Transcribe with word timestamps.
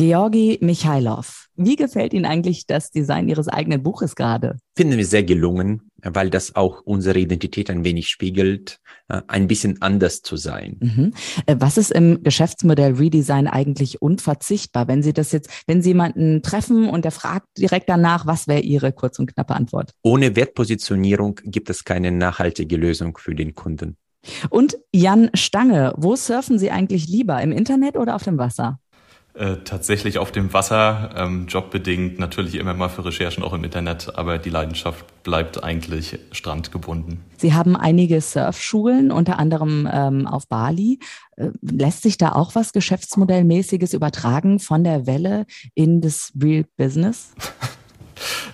Georgi 0.00 0.56
Michailov, 0.62 1.48
wie 1.56 1.76
gefällt 1.76 2.14
Ihnen 2.14 2.24
eigentlich 2.24 2.66
das 2.66 2.90
Design 2.90 3.28
Ihres 3.28 3.48
eigenen 3.48 3.82
Buches 3.82 4.16
gerade? 4.16 4.56
Finden 4.74 4.96
wir 4.96 5.04
sehr 5.04 5.24
gelungen, 5.24 5.90
weil 6.02 6.30
das 6.30 6.56
auch 6.56 6.80
unsere 6.86 7.18
Identität 7.18 7.68
ein 7.68 7.84
wenig 7.84 8.08
spiegelt, 8.08 8.78
äh, 9.08 9.20
ein 9.28 9.46
bisschen 9.46 9.82
anders 9.82 10.22
zu 10.22 10.38
sein. 10.38 10.78
Mhm. 10.80 11.12
Äh, 11.44 11.56
was 11.58 11.76
ist 11.76 11.90
im 11.90 12.22
Geschäftsmodell 12.22 12.94
Redesign 12.94 13.46
eigentlich 13.46 14.00
unverzichtbar? 14.00 14.88
Wenn 14.88 15.02
Sie 15.02 15.12
das 15.12 15.32
jetzt, 15.32 15.50
wenn 15.66 15.82
Sie 15.82 15.90
jemanden 15.90 16.40
treffen 16.40 16.88
und 16.88 17.04
der 17.04 17.12
fragt 17.12 17.48
direkt 17.58 17.90
danach, 17.90 18.24
was 18.24 18.48
wäre 18.48 18.60
Ihre 18.60 18.92
kurz 18.92 19.18
und 19.18 19.30
knappe 19.34 19.54
Antwort? 19.54 19.92
Ohne 20.02 20.34
Wertpositionierung 20.34 21.40
gibt 21.44 21.68
es 21.68 21.84
keine 21.84 22.10
nachhaltige 22.10 22.78
Lösung 22.78 23.18
für 23.18 23.34
den 23.34 23.54
Kunden. 23.54 23.98
Und 24.48 24.78
Jan 24.94 25.28
Stange, 25.34 25.92
wo 25.98 26.16
surfen 26.16 26.58
Sie 26.58 26.70
eigentlich 26.70 27.06
lieber, 27.06 27.42
im 27.42 27.52
Internet 27.52 27.98
oder 27.98 28.14
auf 28.14 28.22
dem 28.22 28.38
Wasser? 28.38 28.78
Äh, 29.34 29.58
tatsächlich 29.64 30.18
auf 30.18 30.32
dem 30.32 30.52
Wasser, 30.52 31.10
ähm, 31.16 31.46
jobbedingt, 31.46 32.18
natürlich 32.18 32.56
immer 32.56 32.74
mal 32.74 32.88
für 32.88 33.04
Recherchen 33.04 33.44
auch 33.44 33.52
im 33.52 33.62
Internet, 33.62 34.16
aber 34.16 34.38
die 34.38 34.50
Leidenschaft 34.50 35.22
bleibt 35.22 35.62
eigentlich 35.62 36.18
strandgebunden. 36.32 37.20
Sie 37.36 37.54
haben 37.54 37.76
einige 37.76 38.20
Surfschulen, 38.20 39.12
unter 39.12 39.38
anderem 39.38 39.88
ähm, 39.90 40.26
auf 40.26 40.48
Bali. 40.48 40.98
Äh, 41.36 41.50
lässt 41.62 42.02
sich 42.02 42.18
da 42.18 42.32
auch 42.32 42.56
was 42.56 42.72
Geschäftsmodellmäßiges 42.72 43.94
übertragen 43.94 44.58
von 44.58 44.82
der 44.82 45.06
Welle 45.06 45.46
in 45.74 46.00
das 46.00 46.32
Real 46.40 46.64
Business? 46.76 47.32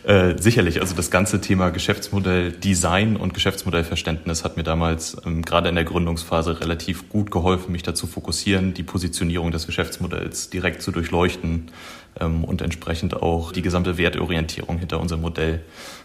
Äh, 0.06 0.40
sicherlich, 0.40 0.80
also 0.80 0.94
das 0.94 1.10
ganze 1.10 1.40
Thema 1.40 1.70
Geschäftsmodell 1.70 2.52
Design 2.52 3.16
und 3.16 3.34
Geschäftsmodellverständnis 3.34 4.44
hat 4.44 4.56
mir 4.56 4.62
damals 4.62 5.16
ähm, 5.26 5.42
gerade 5.42 5.68
in 5.68 5.74
der 5.74 5.82
Gründungsphase 5.82 6.60
relativ 6.60 7.08
gut 7.08 7.32
geholfen, 7.32 7.72
mich 7.72 7.82
dazu 7.82 8.06
fokussieren, 8.06 8.72
die 8.72 8.84
Positionierung 8.84 9.50
des 9.50 9.66
Geschäftsmodells 9.66 10.48
direkt 10.48 10.80
zu 10.80 10.92
durchleuchten 10.92 11.72
ähm, 12.20 12.44
und 12.44 12.62
entsprechend 12.62 13.20
auch 13.20 13.50
die 13.50 13.62
gesamte 13.62 13.98
Wertorientierung 13.98 14.78
hinter 14.78 15.00
unserem 15.00 15.22
Modell 15.22 15.64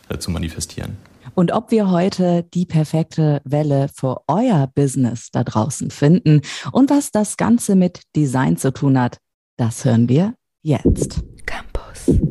äh, 0.09 0.17
zu 0.17 0.31
manifestieren. 0.31 0.97
Und 1.35 1.51
ob 1.51 1.69
wir 1.69 1.91
heute 1.91 2.43
die 2.55 2.65
perfekte 2.65 3.39
Welle 3.43 3.87
für 3.93 4.21
euer 4.27 4.67
Business 4.73 5.29
da 5.31 5.43
draußen 5.43 5.91
finden 5.91 6.41
und 6.71 6.89
was 6.89 7.11
das 7.11 7.37
Ganze 7.37 7.75
mit 7.75 8.01
Design 8.15 8.57
zu 8.57 8.73
tun 8.73 8.99
hat, 8.99 9.19
das 9.57 9.85
hören 9.85 10.09
wir 10.09 10.33
jetzt. 10.63 11.21
Campus. 11.45 12.30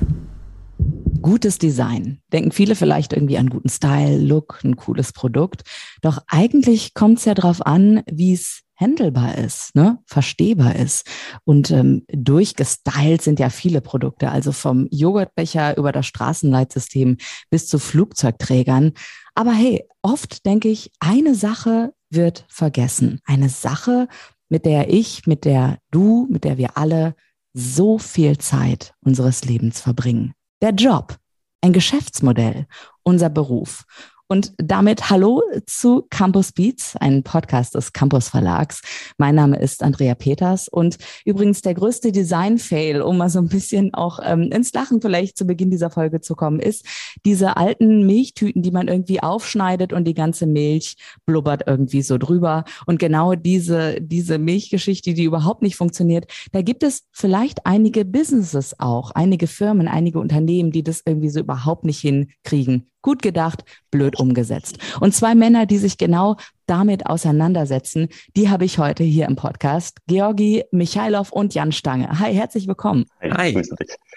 Gutes 1.21 1.57
Design. 1.57 2.21
Denken 2.33 2.51
viele 2.51 2.75
vielleicht 2.75 3.13
irgendwie 3.13 3.37
an 3.37 3.49
guten 3.49 3.69
Style, 3.69 4.17
Look, 4.17 4.59
ein 4.63 4.75
cooles 4.75 5.13
Produkt. 5.13 5.61
Doch 6.01 6.19
eigentlich 6.27 6.93
kommt 6.93 7.19
es 7.19 7.25
ja 7.25 7.33
darauf 7.33 7.65
an, 7.65 8.03
wie 8.11 8.33
es 8.33 8.61
handelbar 8.75 9.37
ist, 9.37 9.75
ne? 9.75 9.99
verstehbar 10.05 10.75
ist. 10.75 11.07
Und 11.43 11.69
ähm, 11.71 12.03
durchgestylt 12.11 13.21
sind 13.21 13.39
ja 13.39 13.49
viele 13.49 13.79
Produkte, 13.79 14.31
also 14.31 14.51
vom 14.51 14.87
Joghurtbecher 14.89 15.77
über 15.77 15.91
das 15.91 16.07
Straßenleitsystem 16.07 17.17
bis 17.49 17.67
zu 17.67 17.77
Flugzeugträgern. 17.77 18.93
Aber 19.35 19.53
hey, 19.53 19.85
oft 20.01 20.45
denke 20.45 20.69
ich, 20.69 20.91
eine 20.99 21.35
Sache 21.35 21.93
wird 22.09 22.45
vergessen. 22.49 23.19
Eine 23.25 23.49
Sache, 23.49 24.07
mit 24.49 24.65
der 24.65 24.89
ich, 24.91 25.27
mit 25.27 25.45
der 25.45 25.77
du, 25.91 26.27
mit 26.29 26.43
der 26.43 26.57
wir 26.57 26.77
alle 26.77 27.15
so 27.53 27.99
viel 27.99 28.37
Zeit 28.37 28.93
unseres 29.01 29.45
Lebens 29.45 29.79
verbringen. 29.79 30.33
Der 30.61 30.75
Job, 30.75 31.17
ein 31.61 31.73
Geschäftsmodell, 31.73 32.67
unser 33.01 33.29
Beruf. 33.29 33.83
Und 34.31 34.53
damit 34.55 35.09
hallo 35.09 35.41
zu 35.65 36.07
Campus 36.09 36.53
Beats, 36.53 36.95
ein 36.95 37.21
Podcast 37.21 37.75
des 37.75 37.91
Campus 37.91 38.29
Verlags. 38.29 38.81
Mein 39.17 39.35
Name 39.35 39.59
ist 39.59 39.83
Andrea 39.83 40.15
Peters 40.15 40.69
und 40.69 40.95
übrigens 41.25 41.59
der 41.59 41.73
größte 41.73 42.13
Design-Fail, 42.13 43.01
um 43.01 43.17
mal 43.17 43.29
so 43.29 43.39
ein 43.39 43.49
bisschen 43.49 43.93
auch 43.93 44.19
ähm, 44.23 44.43
ins 44.43 44.71
Lachen 44.71 45.01
vielleicht 45.01 45.37
zu 45.37 45.43
Beginn 45.43 45.69
dieser 45.69 45.89
Folge 45.89 46.21
zu 46.21 46.35
kommen, 46.35 46.61
ist 46.61 46.85
diese 47.25 47.57
alten 47.57 48.05
Milchtüten, 48.05 48.61
die 48.61 48.71
man 48.71 48.87
irgendwie 48.87 49.21
aufschneidet 49.21 49.91
und 49.91 50.05
die 50.05 50.13
ganze 50.13 50.47
Milch 50.47 50.95
blubbert 51.25 51.63
irgendwie 51.67 52.01
so 52.01 52.17
drüber. 52.17 52.63
Und 52.85 52.99
genau 52.99 53.35
diese, 53.35 53.99
diese 53.99 54.37
Milchgeschichte, 54.37 55.13
die 55.13 55.25
überhaupt 55.25 55.61
nicht 55.61 55.75
funktioniert, 55.75 56.31
da 56.53 56.61
gibt 56.61 56.83
es 56.83 57.03
vielleicht 57.11 57.65
einige 57.65 58.05
Businesses 58.05 58.79
auch, 58.79 59.11
einige 59.11 59.47
Firmen, 59.47 59.89
einige 59.89 60.19
Unternehmen, 60.19 60.71
die 60.71 60.83
das 60.85 61.01
irgendwie 61.05 61.29
so 61.29 61.41
überhaupt 61.41 61.83
nicht 61.83 61.99
hinkriegen. 61.99 62.90
Gut 63.01 63.21
gedacht, 63.21 63.63
blöd 63.89 64.19
umgesetzt. 64.19 64.77
Und 64.99 65.15
zwei 65.15 65.33
Männer, 65.33 65.65
die 65.65 65.77
sich 65.77 65.97
genau 65.97 66.35
damit 66.67 67.07
auseinandersetzen, 67.07 68.09
die 68.37 68.49
habe 68.49 68.63
ich 68.63 68.77
heute 68.77 69.03
hier 69.03 69.25
im 69.25 69.35
Podcast. 69.35 69.97
Georgi 70.07 70.63
Michailov 70.71 71.31
und 71.31 71.53
Jan 71.53 71.71
Stange. 71.71 72.19
Hi, 72.19 72.33
herzlich 72.33 72.67
willkommen. 72.67 73.05
Hi. 73.21 73.59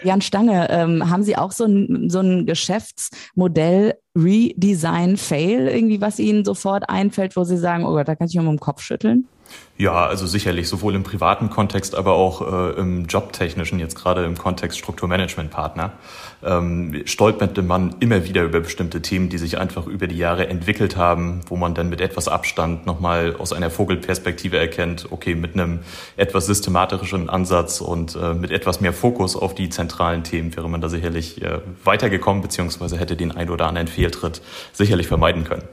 Jan 0.03 0.21
Stange, 0.21 0.69
ähm, 0.71 1.11
haben 1.11 1.23
Sie 1.23 1.37
auch 1.37 1.53
so 1.53 1.65
ein, 1.65 2.11
so 2.11 2.21
ein 2.21 2.47
Geschäftsmodell 2.47 3.95
Redesign 4.17 5.17
Fail, 5.17 5.67
irgendwie, 5.67 6.01
was 6.01 6.19
Ihnen 6.19 6.45
sofort 6.45 6.89
einfällt, 6.89 7.37
wo 7.37 7.45
Sie 7.45 7.57
sagen, 7.57 7.85
oh 7.85 7.93
Gott, 7.93 8.07
da 8.07 8.15
kann 8.15 8.29
ich 8.29 8.35
mir 8.35 8.43
um 8.43 8.49
den 8.49 8.61
Kopf 8.61 8.83
schütteln? 8.83 9.27
Ja, 9.77 10.07
also 10.07 10.29
sicherlich, 10.29 10.69
sowohl 10.69 10.95
im 10.95 11.03
privaten 11.03 11.51
Kontext, 11.51 11.97
aber 11.97 12.13
auch 12.13 12.43
äh, 12.43 12.79
im 12.79 13.07
jobtechnischen, 13.07 13.81
jetzt 13.81 13.97
gerade 13.97 14.25
im 14.25 14.39
Kontext 14.39 14.79
Strukturmanagementpartner, 14.79 15.91
ähm, 16.45 17.03
stolperte 17.07 17.63
man 17.63 17.97
immer 17.99 18.25
wieder 18.25 18.45
über 18.45 18.61
bestimmte 18.61 19.03
Themen, 19.03 19.31
die 19.31 19.39
sich 19.39 19.59
einfach 19.59 19.89
über 19.89 20.07
die 20.07 20.17
Jahre 20.17 20.47
entwickelt 20.47 20.97
haben, 20.97 21.41
wo 21.49 21.57
man 21.57 21.75
dann 21.75 21.89
mit 21.89 22.01
etwas 22.01 22.29
Abstand 22.29 22.87
nochmal 22.87 23.35
aus 23.37 23.53
einer 23.53 23.69
Vogelperspektive 23.69 24.57
erkennt, 24.57 25.09
okay, 25.11 25.35
mit 25.35 25.55
einem 25.55 25.81
etwas 26.17 26.47
systematischen 26.47 27.29
Ansatz 27.29 27.81
und 27.81 28.15
äh, 28.15 28.33
mit 28.33 28.53
etwas 28.53 28.81
mehr 28.81 28.93
Fokus 28.93 29.35
auf 29.35 29.57
die 29.57 29.71
zentralen 29.71 30.23
Themen 30.23 30.55
wäre 30.55 30.69
man 30.69 30.83
da 30.83 30.89
sicherlich 30.89 31.43
äh, 31.43 31.59
weitergekommen, 31.83 32.43
beziehungsweise 32.43 32.97
hätte 32.97 33.17
den 33.17 33.33
ein 33.33 33.51
oder 33.51 33.67
anderen 33.67 33.89
Fehltritt 33.89 34.41
sicherlich 34.73 35.09
vermeiden 35.09 35.43
können. 35.43 35.65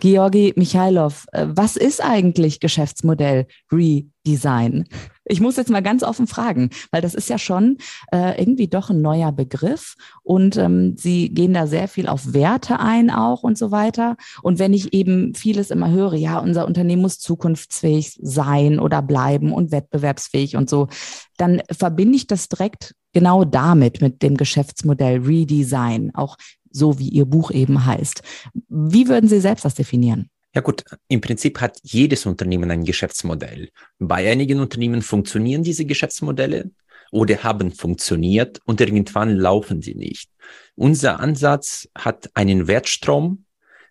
Georgi 0.00 0.52
Michailov, 0.56 1.26
äh, 1.32 1.46
was 1.48 1.76
ist 1.76 2.02
eigentlich 2.02 2.60
Geschäftsmodell 2.60 3.46
Redesign? 3.72 4.86
Ich 5.28 5.40
muss 5.40 5.56
jetzt 5.56 5.70
mal 5.70 5.82
ganz 5.82 6.02
offen 6.02 6.26
fragen, 6.26 6.70
weil 6.90 7.02
das 7.02 7.14
ist 7.14 7.28
ja 7.28 7.38
schon 7.38 7.78
äh, 8.12 8.40
irgendwie 8.40 8.68
doch 8.68 8.90
ein 8.90 9.02
neuer 9.02 9.32
Begriff 9.32 9.96
und 10.22 10.56
ähm, 10.56 10.96
Sie 10.96 11.28
gehen 11.30 11.52
da 11.52 11.66
sehr 11.66 11.88
viel 11.88 12.08
auf 12.08 12.32
Werte 12.32 12.78
ein 12.78 13.10
auch 13.10 13.42
und 13.42 13.58
so 13.58 13.70
weiter. 13.70 14.16
Und 14.42 14.58
wenn 14.58 14.72
ich 14.72 14.92
eben 14.92 15.34
vieles 15.34 15.70
immer 15.70 15.90
höre, 15.90 16.14
ja, 16.14 16.38
unser 16.38 16.66
Unternehmen 16.66 17.02
muss 17.02 17.18
zukunftsfähig 17.18 18.18
sein 18.22 18.78
oder 18.78 19.02
bleiben 19.02 19.52
und 19.52 19.72
wettbewerbsfähig 19.72 20.56
und 20.56 20.70
so, 20.70 20.88
dann 21.36 21.60
verbinde 21.70 22.16
ich 22.16 22.26
das 22.26 22.48
direkt 22.48 22.94
genau 23.12 23.44
damit, 23.44 24.00
mit 24.00 24.22
dem 24.22 24.36
Geschäftsmodell 24.36 25.20
Redesign. 25.20 26.14
Auch 26.14 26.36
so 26.70 26.98
wie 26.98 27.08
Ihr 27.08 27.24
Buch 27.24 27.50
eben 27.50 27.84
heißt. 27.84 28.22
Wie 28.68 29.08
würden 29.08 29.28
Sie 29.28 29.40
selbst 29.40 29.64
das 29.64 29.74
definieren? 29.74 30.30
Ja 30.56 30.62
gut, 30.62 30.84
im 31.08 31.20
Prinzip 31.20 31.60
hat 31.60 31.78
jedes 31.82 32.24
Unternehmen 32.24 32.70
ein 32.70 32.82
Geschäftsmodell. 32.82 33.68
Bei 33.98 34.32
einigen 34.32 34.58
Unternehmen 34.58 35.02
funktionieren 35.02 35.62
diese 35.62 35.84
Geschäftsmodelle 35.84 36.70
oder 37.12 37.42
haben 37.44 37.72
funktioniert 37.72 38.60
und 38.64 38.80
irgendwann 38.80 39.36
laufen 39.36 39.82
sie 39.82 39.94
nicht. 39.94 40.30
Unser 40.74 41.20
Ansatz 41.20 41.90
hat 41.94 42.30
einen 42.32 42.68
Wertstrom 42.68 43.44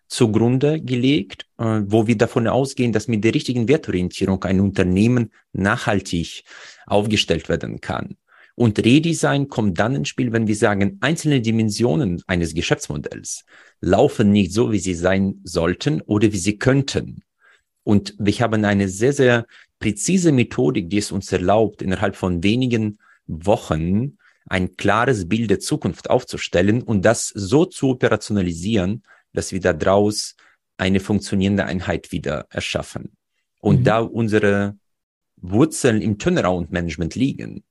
zugrunde 0.07 0.81
gelegt, 0.81 1.45
äh, 1.59 1.81
wo 1.85 2.07
wir 2.07 2.17
davon 2.17 2.47
ausgehen, 2.47 2.91
dass 2.91 3.07
mit 3.07 3.23
der 3.23 3.35
richtigen 3.35 3.67
Wertorientierung 3.67 4.43
ein 4.43 4.59
Unternehmen 4.59 5.31
nachhaltig 5.53 6.45
aufgestellt 6.87 7.47
werden 7.47 7.79
kann. 7.79 8.17
Und 8.55 8.79
Redesign 8.79 9.49
kommt 9.49 9.79
dann 9.79 9.95
ins 9.95 10.07
Spiel, 10.07 10.31
wenn 10.31 10.47
wir 10.47 10.55
sagen, 10.55 10.97
einzelne 11.01 11.41
Dimensionen 11.41 12.23
eines 12.25 12.53
Geschäftsmodells 12.53 13.43
laufen 13.81 14.31
nicht 14.31 14.53
so, 14.53 14.71
wie 14.71 14.79
sie 14.79 14.93
sein 14.93 15.41
sollten 15.43 16.01
oder 16.01 16.31
wie 16.31 16.37
sie 16.37 16.57
könnten. 16.57 17.21
Und 17.83 18.15
wir 18.17 18.33
haben 18.39 18.63
eine 18.63 18.87
sehr, 18.87 19.13
sehr 19.13 19.45
präzise 19.79 20.31
Methodik, 20.31 20.89
die 20.89 20.97
es 20.97 21.11
uns 21.11 21.31
erlaubt, 21.31 21.81
innerhalb 21.81 22.15
von 22.15 22.43
wenigen 22.43 22.97
Wochen 23.27 24.17
ein 24.47 24.77
klares 24.77 25.27
Bild 25.27 25.49
der 25.49 25.59
Zukunft 25.59 26.09
aufzustellen 26.09 26.81
und 26.81 27.03
das 27.03 27.29
so 27.29 27.65
zu 27.65 27.89
operationalisieren, 27.89 29.03
dass 29.33 29.51
wir 29.51 29.59
daraus 29.59 30.35
eine 30.77 30.99
funktionierende 30.99 31.65
Einheit 31.65 32.11
wieder 32.11 32.47
erschaffen. 32.49 33.11
Und 33.59 33.81
mhm. 33.81 33.83
da 33.83 33.99
unsere 33.99 34.77
Wurzeln 35.37 36.01
im 36.01 36.17
Turnaround-Management 36.17 37.15
liegen, 37.15 37.63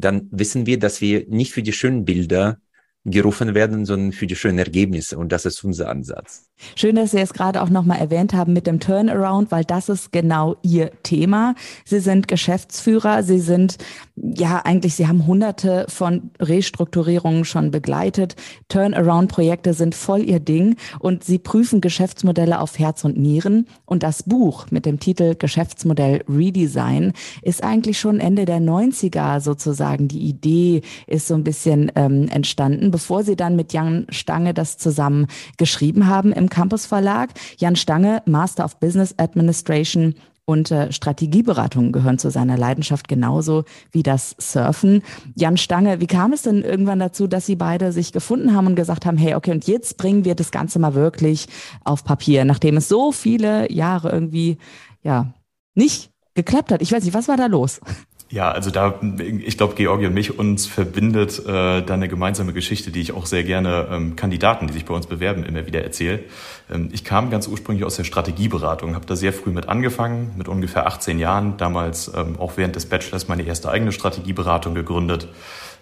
dann 0.00 0.28
wissen 0.30 0.66
wir, 0.66 0.78
dass 0.78 1.00
wir 1.00 1.26
nicht 1.28 1.52
für 1.52 1.62
die 1.62 1.72
schönen 1.72 2.04
Bilder 2.04 2.60
gerufen 3.06 3.54
werden, 3.54 3.84
sondern 3.86 4.12
für 4.12 4.26
die 4.26 4.36
schönen 4.36 4.58
Ergebnisse. 4.58 5.16
Und 5.16 5.30
das 5.30 5.46
ist 5.46 5.62
unser 5.62 5.88
Ansatz. 5.88 6.50
Schön, 6.74 6.96
dass 6.96 7.10
Sie 7.10 7.18
es 7.18 7.34
gerade 7.34 7.62
auch 7.62 7.68
nochmal 7.68 7.98
erwähnt 7.98 8.32
haben 8.32 8.52
mit 8.52 8.66
dem 8.66 8.80
Turnaround, 8.80 9.52
weil 9.52 9.64
das 9.64 9.88
ist 9.88 10.10
genau 10.10 10.56
Ihr 10.62 10.90
Thema. 11.02 11.54
Sie 11.84 12.00
sind 12.00 12.28
Geschäftsführer, 12.28 13.22
Sie 13.22 13.38
sind, 13.38 13.76
ja, 14.16 14.62
eigentlich, 14.64 14.94
Sie 14.94 15.06
haben 15.06 15.26
hunderte 15.26 15.84
von 15.88 16.30
Restrukturierungen 16.40 17.44
schon 17.44 17.70
begleitet. 17.70 18.36
Turnaround-Projekte 18.68 19.74
sind 19.74 19.94
voll 19.94 20.22
Ihr 20.22 20.40
Ding 20.40 20.76
und 20.98 21.24
Sie 21.24 21.38
prüfen 21.38 21.82
Geschäftsmodelle 21.82 22.58
auf 22.58 22.78
Herz 22.78 23.04
und 23.04 23.18
Nieren. 23.18 23.66
Und 23.84 24.02
das 24.02 24.22
Buch 24.22 24.66
mit 24.70 24.86
dem 24.86 24.98
Titel 24.98 25.34
Geschäftsmodell 25.34 26.24
Redesign 26.28 27.12
ist 27.42 27.62
eigentlich 27.62 28.00
schon 28.00 28.18
Ende 28.18 28.46
der 28.46 28.60
90er 28.60 29.40
sozusagen. 29.40 30.08
Die 30.08 30.26
Idee 30.26 30.80
ist 31.06 31.28
so 31.28 31.34
ein 31.34 31.44
bisschen 31.44 31.92
ähm, 31.94 32.28
entstanden, 32.28 32.90
bevor 32.96 33.24
Sie 33.24 33.36
dann 33.36 33.56
mit 33.56 33.74
Jan 33.74 34.06
Stange 34.08 34.54
das 34.54 34.78
zusammen 34.78 35.26
geschrieben 35.58 36.06
haben 36.06 36.32
im 36.32 36.48
Campus 36.48 36.86
Verlag. 36.86 37.28
Jan 37.58 37.76
Stange, 37.76 38.22
Master 38.24 38.64
of 38.64 38.80
Business 38.80 39.14
Administration 39.18 40.14
und 40.46 40.70
äh, 40.70 40.90
Strategieberatungen 40.90 41.92
gehören 41.92 42.18
zu 42.18 42.30
seiner 42.30 42.56
Leidenschaft 42.56 43.06
genauso 43.06 43.64
wie 43.92 44.02
das 44.02 44.34
Surfen. 44.38 45.02
Jan 45.34 45.58
Stange, 45.58 46.00
wie 46.00 46.06
kam 46.06 46.32
es 46.32 46.40
denn 46.40 46.62
irgendwann 46.62 47.00
dazu, 47.00 47.26
dass 47.26 47.44
Sie 47.44 47.56
beide 47.56 47.92
sich 47.92 48.12
gefunden 48.12 48.54
haben 48.54 48.66
und 48.66 48.76
gesagt 48.76 49.04
haben, 49.04 49.18
hey, 49.18 49.34
okay, 49.34 49.50
und 49.50 49.66
jetzt 49.66 49.98
bringen 49.98 50.24
wir 50.24 50.34
das 50.34 50.50
Ganze 50.50 50.78
mal 50.78 50.94
wirklich 50.94 51.48
auf 51.84 52.02
Papier, 52.02 52.46
nachdem 52.46 52.78
es 52.78 52.88
so 52.88 53.12
viele 53.12 53.70
Jahre 53.70 54.08
irgendwie, 54.10 54.56
ja, 55.02 55.34
nicht 55.74 56.12
geklappt 56.32 56.72
hat. 56.72 56.80
Ich 56.80 56.92
weiß 56.92 57.04
nicht, 57.04 57.12
was 57.12 57.28
war 57.28 57.36
da 57.36 57.44
los? 57.44 57.78
Ja, 58.28 58.50
also 58.50 58.72
da, 58.72 58.98
ich 59.20 59.56
glaube, 59.56 59.76
Georgi 59.76 60.06
und 60.06 60.14
mich 60.14 60.36
uns 60.36 60.66
verbindet 60.66 61.38
äh, 61.46 61.82
da 61.82 61.94
eine 61.94 62.08
gemeinsame 62.08 62.52
Geschichte, 62.52 62.90
die 62.90 63.00
ich 63.00 63.12
auch 63.12 63.24
sehr 63.24 63.44
gerne 63.44 63.86
ähm, 63.88 64.16
Kandidaten, 64.16 64.66
die 64.66 64.72
sich 64.72 64.84
bei 64.84 64.94
uns 64.94 65.06
bewerben, 65.06 65.44
immer 65.44 65.64
wieder 65.66 65.84
erzähle. 65.84 66.24
Ähm, 66.68 66.88
ich 66.92 67.04
kam 67.04 67.30
ganz 67.30 67.46
ursprünglich 67.46 67.84
aus 67.84 67.94
der 67.94 68.02
Strategieberatung, 68.02 68.96
habe 68.96 69.06
da 69.06 69.14
sehr 69.14 69.32
früh 69.32 69.50
mit 69.50 69.68
angefangen, 69.68 70.32
mit 70.36 70.48
ungefähr 70.48 70.88
18 70.88 71.20
Jahren, 71.20 71.56
damals 71.56 72.10
ähm, 72.16 72.34
auch 72.40 72.56
während 72.56 72.74
des 72.74 72.86
Bachelors 72.86 73.28
meine 73.28 73.44
erste 73.44 73.70
eigene 73.70 73.92
Strategieberatung 73.92 74.74
gegründet, 74.74 75.28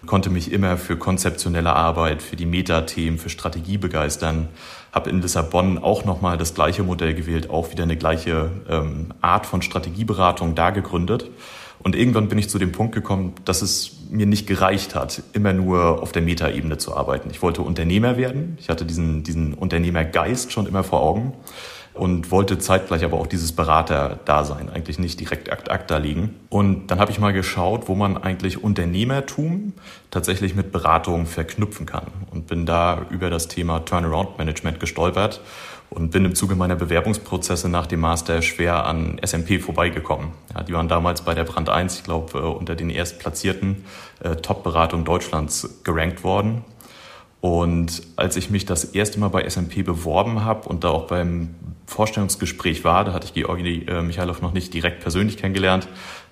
konnte 0.05 0.29
mich 0.29 0.51
immer 0.51 0.77
für 0.77 0.97
konzeptionelle 0.97 1.73
Arbeit, 1.73 2.21
für 2.21 2.35
die 2.35 2.45
Metathemen, 2.45 3.17
für 3.17 3.29
Strategie 3.29 3.79
begeistern, 3.79 4.49
habe 4.91 5.09
in 5.09 5.19
Lissabon 5.19 5.79
auch 5.79 6.05
nochmal 6.05 6.37
das 6.37 6.53
gleiche 6.53 6.83
Modell 6.83 7.15
gewählt, 7.15 7.49
auch 7.49 7.71
wieder 7.71 7.83
eine 7.83 7.97
gleiche 7.97 8.51
ähm, 8.69 9.07
Art 9.19 9.47
von 9.47 9.63
Strategieberatung 9.63 10.53
da 10.53 10.69
gegründet 10.69 11.31
und 11.85 11.95
irgendwann 11.95 12.29
bin 12.29 12.39
ich 12.39 12.49
zu 12.49 12.57
dem 12.57 12.71
Punkt 12.71 12.95
gekommen, 12.95 13.33
dass 13.45 13.61
es 13.61 13.97
mir 14.09 14.25
nicht 14.25 14.47
gereicht 14.47 14.95
hat, 14.95 15.21
immer 15.33 15.53
nur 15.53 16.01
auf 16.01 16.11
der 16.11 16.23
Metaebene 16.23 16.79
zu 16.79 16.97
arbeiten. 16.97 17.29
Ich 17.29 17.43
wollte 17.43 17.61
Unternehmer 17.61 18.17
werden. 18.17 18.57
Ich 18.59 18.69
hatte 18.69 18.85
diesen, 18.85 19.21
diesen 19.21 19.53
Unternehmergeist 19.53 20.51
schon 20.51 20.65
immer 20.65 20.83
vor 20.83 21.03
Augen 21.03 21.33
und 21.93 22.31
wollte 22.31 22.57
zeitgleich 22.57 23.05
aber 23.05 23.19
auch 23.19 23.27
dieses 23.27 23.51
Berater-Dasein 23.51 24.69
eigentlich 24.71 24.97
nicht 24.97 25.19
direkt 25.19 25.51
akt 25.51 25.69
acta 25.69 25.97
liegen. 25.97 26.33
Und 26.49 26.87
dann 26.87 26.97
habe 26.97 27.11
ich 27.11 27.19
mal 27.19 27.33
geschaut, 27.33 27.87
wo 27.87 27.93
man 27.93 28.17
eigentlich 28.17 28.63
Unternehmertum 28.63 29.73
tatsächlich 30.09 30.55
mit 30.55 30.71
Beratung 30.71 31.27
verknüpfen 31.27 31.85
kann 31.85 32.07
und 32.31 32.47
bin 32.47 32.65
da 32.65 33.05
über 33.11 33.29
das 33.29 33.47
Thema 33.47 33.85
Turnaround 33.85 34.39
Management 34.39 34.79
gestolpert 34.79 35.39
und 35.95 36.11
bin 36.11 36.25
im 36.25 36.35
Zuge 36.35 36.55
meiner 36.55 36.75
Bewerbungsprozesse 36.75 37.69
nach 37.69 37.87
dem 37.87 38.01
Master 38.01 38.41
schwer 38.41 38.85
an 38.85 39.19
SMP 39.25 39.59
vorbeigekommen. 39.59 40.29
Ja, 40.53 40.63
die 40.63 40.73
waren 40.73 40.87
damals 40.87 41.21
bei 41.21 41.33
der 41.33 41.45
Brand 41.45 41.69
1, 41.69 41.97
ich 41.97 42.03
glaube, 42.03 42.37
äh, 42.37 42.41
unter 42.41 42.75
den 42.75 42.89
erstplatzierten 42.89 43.85
äh, 44.21 44.35
Top-Beratungen 44.35 45.05
Deutschlands 45.05 45.81
gerankt 45.83 46.23
worden. 46.23 46.63
Und 47.45 48.01
als 48.15 48.37
ich 48.37 48.49
mich 48.49 48.65
das 48.65 48.85
erste 48.85 49.19
Mal 49.19 49.27
bei 49.27 49.47
SMP 49.47 49.83
beworben 49.83 50.43
habe 50.43 50.67
und 50.67 50.83
da 50.83 50.89
auch 50.89 51.05
beim 51.05 51.53
Vorstellungsgespräch 51.85 52.83
war, 52.83 53.05
da 53.05 53.13
hatte 53.13 53.27
ich 53.27 53.35
Georgi 53.35 53.85
äh, 53.87 54.01
Michailov 54.01 54.41
noch 54.41 54.51
nicht 54.51 54.73
direkt 54.73 55.01
persönlich 55.01 55.37
kennengelernt, 55.37 55.87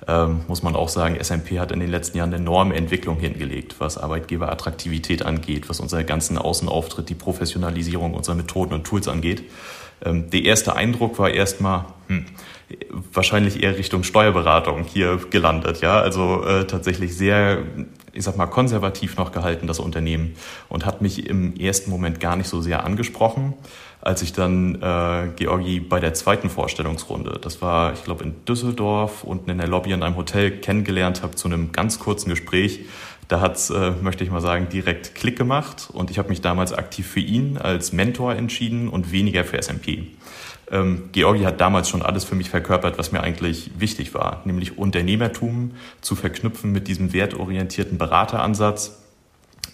ähm, 0.08 0.40
muss 0.48 0.64
man 0.64 0.76
auch 0.76 0.90
sagen, 0.90 1.24
SMP 1.24 1.60
hat 1.60 1.72
in 1.72 1.80
den 1.80 1.92
letzten 1.92 2.18
Jahren 2.18 2.30
eine 2.34 2.38
enorme 2.38 2.74
Entwicklung 2.74 3.20
hingelegt, 3.20 3.76
was 3.78 4.00
Arbeitgeberattraktivität 4.00 5.24
angeht, 5.24 5.70
was 5.70 5.80
unseren 5.80 6.08
ganzen 6.08 6.40
Außenauftritt, 6.40 7.10
die 7.10 7.14
Professionalisierung 7.14 8.16
unserer 8.16 8.34
Methoden 8.34 8.74
und 8.74 8.84
Tools 8.84 9.08
angeht. 9.08 9.44
Ähm, 10.04 10.32
der 10.32 10.42
erste 10.42 10.76
Eindruck 10.76 11.20
war 11.20 11.30
erstmal, 11.30 11.86
hm, 12.08 12.26
wahrscheinlich 13.12 13.62
eher 13.62 13.78
Richtung 13.78 14.04
Steuerberatung 14.04 14.84
hier 14.84 15.20
gelandet, 15.30 15.82
ja, 15.82 16.00
also 16.00 16.44
äh, 16.46 16.66
tatsächlich 16.66 17.16
sehr 17.16 17.64
ich 18.14 18.24
sag 18.24 18.38
mal, 18.38 18.46
konservativ 18.46 19.18
noch 19.18 19.32
gehalten, 19.32 19.68
das 19.68 19.80
Unternehmen, 19.80 20.36
und 20.70 20.86
hat 20.86 21.02
mich 21.02 21.28
im 21.28 21.56
ersten 21.56 21.90
Moment 21.90 22.20
gar 22.20 22.36
nicht 22.36 22.48
so 22.48 22.62
sehr 22.62 22.86
angesprochen. 22.86 23.56
Als 24.02 24.22
ich 24.22 24.34
dann 24.34 24.76
äh, 24.82 25.30
Georgi 25.36 25.80
bei 25.80 26.00
der 26.00 26.14
zweiten 26.14 26.50
Vorstellungsrunde, 26.50 27.40
das 27.42 27.62
war, 27.62 27.94
ich 27.94 28.04
glaube, 28.04 28.24
in 28.26 28.46
Düsseldorf, 28.46 29.24
unten 29.24 29.50
in 29.50 29.58
der 29.58 29.68
Lobby 29.68 29.92
in 29.92 30.04
einem 30.04 30.16
Hotel 30.16 30.52
kennengelernt 30.52 31.24
habe 31.24 31.36
zu 31.36 31.48
einem 31.48 31.72
ganz 31.72 32.00
kurzen 32.00 32.30
Gespräch, 32.30 32.82
da 33.30 33.40
hat's, 33.40 33.70
äh, 33.70 33.92
möchte 34.02 34.24
ich 34.24 34.30
mal 34.30 34.42
sagen, 34.42 34.68
direkt 34.70 35.16
Klick 35.16 35.38
gemacht 35.38 35.90
und 35.92 36.12
ich 36.12 36.20
habe 36.20 36.30
mich 36.30 36.42
damals 36.42 36.74
aktiv 36.74 37.08
für 37.08 37.22
ihn 37.22 37.58
als 37.58 37.94
Mentor 37.94 38.36
entschieden 38.36 38.90
und 38.90 39.12
weniger 39.12 39.46
für 39.46 39.62
SMP. 39.62 40.08
Ähm, 40.74 41.10
Georgi 41.12 41.44
hat 41.44 41.62
damals 41.62 41.88
schon 41.88 42.02
alles 42.02 42.24
für 42.24 42.34
mich 42.34 42.50
verkörpert, 42.50 42.98
was 42.98 43.12
mir 43.12 43.22
eigentlich 43.22 43.70
wichtig 43.78 44.16
war, 44.16 44.42
nämlich 44.44 44.78
Unternehmertum 44.80 45.74
zu 46.02 46.16
verknüpfen 46.16 46.72
mit 46.72 46.88
diesem 46.88 47.14
wertorientierten 47.14 48.00
Berateransatz. 48.00 49.00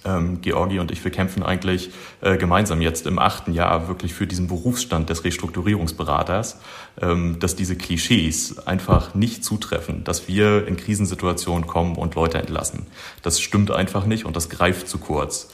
Ähm, 0.05 0.41
Georgi 0.41 0.79
und 0.79 0.91
ich, 0.91 1.03
wir 1.03 1.11
kämpfen 1.11 1.41
eigentlich 1.41 1.91
äh, 2.21 2.37
gemeinsam 2.37 2.81
jetzt 2.81 3.07
im 3.07 3.17
achten 3.17 3.53
Jahr 3.53 3.87
wirklich 3.87 4.13
für 4.13 4.27
diesen 4.27 4.47
Berufsstand 4.47 5.09
des 5.09 5.23
Restrukturierungsberaters, 5.23 6.59
ähm, 7.01 7.39
dass 7.39 7.55
diese 7.55 7.77
Klischees 7.77 8.67
einfach 8.67 9.15
nicht 9.15 9.45
zutreffen, 9.45 10.03
dass 10.03 10.27
wir 10.27 10.67
in 10.67 10.75
Krisensituationen 10.75 11.65
kommen 11.65 11.95
und 11.95 12.15
Leute 12.15 12.37
entlassen. 12.37 12.87
Das 13.23 13.39
stimmt 13.39 13.71
einfach 13.71 14.05
nicht 14.05 14.25
und 14.25 14.35
das 14.35 14.49
greift 14.49 14.89
zu 14.89 14.97
kurz. 14.97 15.49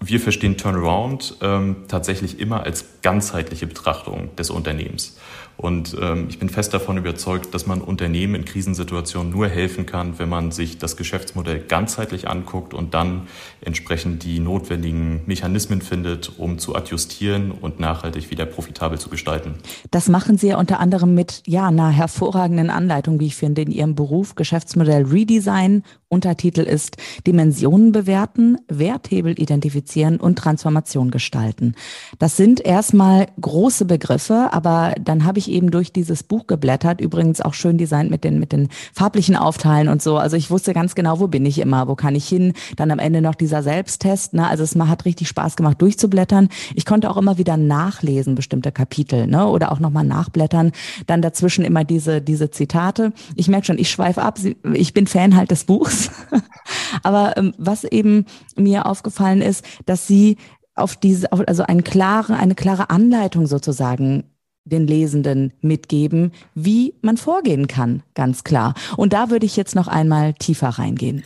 Wir 0.00 0.20
verstehen 0.20 0.56
Turnaround 0.56 1.36
ähm, 1.40 1.76
tatsächlich 1.88 2.38
immer 2.38 2.62
als 2.62 2.84
ganzheitliche 3.02 3.66
Betrachtung 3.66 4.34
des 4.36 4.50
Unternehmens. 4.50 5.16
Und 5.58 5.96
ähm, 6.00 6.26
ich 6.30 6.38
bin 6.38 6.48
fest 6.48 6.72
davon 6.72 6.98
überzeugt, 6.98 7.52
dass 7.52 7.66
man 7.66 7.80
Unternehmen 7.80 8.36
in 8.36 8.44
Krisensituationen 8.44 9.32
nur 9.32 9.48
helfen 9.48 9.86
kann, 9.86 10.20
wenn 10.20 10.28
man 10.28 10.52
sich 10.52 10.78
das 10.78 10.96
Geschäftsmodell 10.96 11.58
ganzheitlich 11.58 12.28
anguckt 12.28 12.74
und 12.74 12.94
dann 12.94 13.22
entsprechend 13.60 14.22
die 14.22 14.38
notwendigen 14.38 15.22
Mechanismen 15.26 15.82
findet, 15.82 16.38
um 16.38 16.60
zu 16.60 16.76
adjustieren 16.76 17.50
und 17.50 17.80
nachhaltig 17.80 18.30
wieder 18.30 18.46
profitabel 18.46 19.00
zu 19.00 19.08
gestalten. 19.08 19.54
Das 19.90 20.08
machen 20.08 20.38
Sie 20.38 20.46
ja 20.46 20.58
unter 20.58 20.78
anderem 20.78 21.16
mit 21.16 21.42
ja 21.44 21.66
einer 21.66 21.90
hervorragenden 21.90 22.70
Anleitung, 22.70 23.18
wie 23.18 23.26
ich 23.26 23.34
finde, 23.34 23.62
in 23.62 23.72
Ihrem 23.72 23.96
Beruf 23.96 24.36
Geschäftsmodell 24.36 25.06
Redesign. 25.06 25.82
Untertitel 26.10 26.62
ist 26.62 26.96
Dimensionen 27.26 27.92
bewerten, 27.92 28.56
Werthebel 28.68 29.38
identifizieren 29.38 30.18
und 30.18 30.38
Transformation 30.38 31.10
gestalten. 31.10 31.74
Das 32.18 32.38
sind 32.38 32.64
erstmal 32.64 33.26
große 33.38 33.84
Begriffe, 33.84 34.48
aber 34.52 34.94
dann 34.98 35.24
habe 35.24 35.38
ich 35.38 35.50
eben 35.50 35.70
durch 35.70 35.92
dieses 35.92 36.22
Buch 36.22 36.46
geblättert, 36.46 37.02
übrigens 37.02 37.42
auch 37.42 37.52
schön 37.52 37.76
designt 37.76 38.10
mit 38.10 38.24
den, 38.24 38.40
mit 38.40 38.52
den 38.52 38.68
farblichen 38.94 39.36
Aufteilen 39.36 39.88
und 39.88 40.00
so. 40.00 40.16
Also 40.16 40.36
ich 40.36 40.50
wusste 40.50 40.72
ganz 40.72 40.94
genau, 40.94 41.20
wo 41.20 41.28
bin 41.28 41.44
ich 41.44 41.58
immer, 41.58 41.88
wo 41.88 41.94
kann 41.94 42.14
ich 42.14 42.26
hin. 42.26 42.54
Dann 42.76 42.90
am 42.90 43.00
Ende 43.00 43.20
noch 43.20 43.34
dieser 43.34 43.62
Selbsttest. 43.62 44.32
Ne? 44.32 44.48
Also 44.48 44.64
es 44.64 44.74
hat 44.76 45.04
richtig 45.04 45.28
Spaß 45.28 45.56
gemacht, 45.56 45.82
durchzublättern. 45.82 46.48
Ich 46.74 46.86
konnte 46.86 47.10
auch 47.10 47.18
immer 47.18 47.36
wieder 47.36 47.58
nachlesen, 47.58 48.34
bestimmte 48.34 48.72
Kapitel, 48.72 49.26
ne? 49.26 49.46
oder 49.46 49.72
auch 49.72 49.78
nochmal 49.78 50.04
nachblättern. 50.04 50.72
Dann 51.06 51.20
dazwischen 51.20 51.66
immer 51.66 51.84
diese, 51.84 52.22
diese 52.22 52.50
Zitate. 52.50 53.12
Ich 53.34 53.48
merke 53.48 53.66
schon, 53.66 53.78
ich 53.78 53.90
schweife 53.90 54.22
ab. 54.22 54.38
Ich 54.72 54.94
bin 54.94 55.06
Fan 55.06 55.36
halt 55.36 55.50
des 55.50 55.64
Buchs. 55.64 55.97
Aber 57.02 57.36
ähm, 57.36 57.54
was 57.58 57.84
eben 57.84 58.26
mir 58.56 58.86
aufgefallen 58.86 59.42
ist, 59.42 59.64
dass 59.86 60.06
sie 60.06 60.36
auf 60.74 60.96
diese, 60.96 61.32
also 61.32 61.64
eine 61.64 61.82
klare, 61.82 62.36
eine 62.36 62.54
klare 62.54 62.90
Anleitung 62.90 63.46
sozusagen 63.46 64.24
den 64.64 64.86
Lesenden 64.86 65.52
mitgeben, 65.60 66.32
wie 66.54 66.94
man 67.00 67.16
vorgehen 67.16 67.66
kann, 67.66 68.02
ganz 68.14 68.44
klar. 68.44 68.74
Und 68.96 69.12
da 69.12 69.30
würde 69.30 69.46
ich 69.46 69.56
jetzt 69.56 69.74
noch 69.74 69.88
einmal 69.88 70.34
tiefer 70.34 70.68
reingehen. 70.68 71.24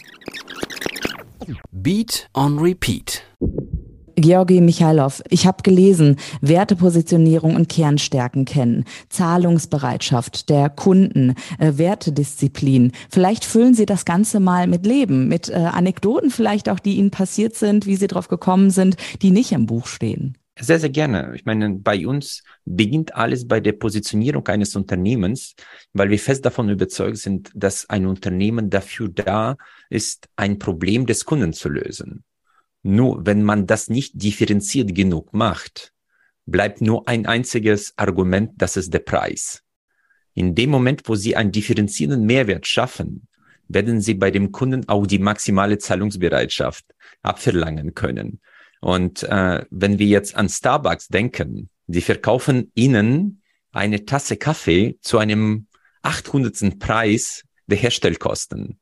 Beat 1.73 2.29
on 2.35 2.59
Repeat. 2.59 3.23
Georgi 4.17 4.61
Michailov, 4.61 5.23
ich 5.29 5.47
habe 5.47 5.63
gelesen, 5.63 6.17
Wertepositionierung 6.41 7.57
und 7.57 7.69
Kernstärken 7.69 8.45
kennen, 8.45 8.85
Zahlungsbereitschaft 9.09 10.49
der 10.49 10.69
Kunden, 10.71 11.35
äh, 11.59 11.73
Wertedisziplin. 11.77 12.93
Vielleicht 13.11 13.45
füllen 13.45 13.75
Sie 13.75 13.87
das 13.87 14.05
Ganze 14.05 14.41
mal 14.41 14.67
mit 14.67 14.87
Leben, 14.87 15.29
mit 15.29 15.49
äh, 15.49 15.55
Anekdoten 15.55 16.31
vielleicht 16.31 16.69
auch, 16.69 16.79
die 16.79 16.97
Ihnen 16.97 17.11
passiert 17.11 17.55
sind, 17.55 17.87
wie 17.87 17.97
Sie 17.97 18.07
drauf 18.07 18.29
gekommen 18.29 18.71
sind, 18.71 18.97
die 19.23 19.31
nicht 19.31 19.53
im 19.53 19.67
Buch 19.67 19.87
stehen. 19.87 20.37
Sehr, 20.61 20.79
sehr 20.79 20.91
gerne. 20.91 21.33
Ich 21.35 21.47
meine, 21.47 21.71
bei 21.71 22.07
uns 22.07 22.43
beginnt 22.67 23.15
alles 23.15 23.49
bei 23.49 23.59
der 23.61 23.73
Positionierung 23.73 24.47
eines 24.49 24.77
Unternehmens, 24.77 25.55
weil 25.95 26.11
wir 26.11 26.19
fest 26.19 26.45
davon 26.45 26.69
überzeugt 26.69 27.17
sind, 27.17 27.51
dass 27.55 27.89
ein 27.89 28.07
Unternehmen 28.07 28.69
dafür 28.69 29.09
da 29.09 29.57
ist, 29.89 30.29
ein 30.37 30.59
Problem 30.59 31.07
des 31.07 31.25
Kunden 31.25 31.55
zu 31.55 31.71
lösen. 31.71 32.23
Nur 32.83 33.25
wenn 33.27 33.43
man 33.43 33.67
das 33.67 33.89
nicht 33.89 34.23
differenziert 34.23 34.95
genug 34.95 35.33
macht, 35.33 35.93
bleibt 36.47 36.81
nur 36.81 37.09
ein 37.09 37.27
einziges 37.27 37.95
Argument, 37.97 38.51
das 38.57 38.77
ist 38.77 38.93
der 38.93 38.99
Preis. 39.01 39.63
In 40.35 40.55
dem 40.55 40.71
Moment, 40.71 41.09
wo 41.09 41.15
Sie 41.15 41.37
einen 41.37 41.53
differenzierenden 41.53 42.25
Mehrwert 42.25 42.67
schaffen, 42.67 43.29
werden 43.69 44.01
Sie 44.01 44.15
bei 44.15 44.31
dem 44.31 44.51
Kunden 44.51 44.89
auch 44.89 45.07
die 45.07 45.19
maximale 45.19 45.79
Zahlungsbereitschaft 45.79 46.85
abverlangen 47.23 47.95
können. 47.95 48.41
Und 48.81 49.23
äh, 49.23 49.65
wenn 49.71 49.99
wir 49.99 50.07
jetzt 50.07 50.35
an 50.35 50.49
Starbucks 50.49 51.09
denken, 51.09 51.71
die 51.87 52.01
verkaufen 52.01 52.73
Ihnen 52.75 53.43
eine 53.71 54.05
Tasse 54.05 54.37
Kaffee 54.37 54.99
zu 55.01 55.19
einem 55.19 55.67
800. 56.03 56.79
Preis 56.79 57.45
der 57.67 57.79
Herstellkosten. 57.79 58.79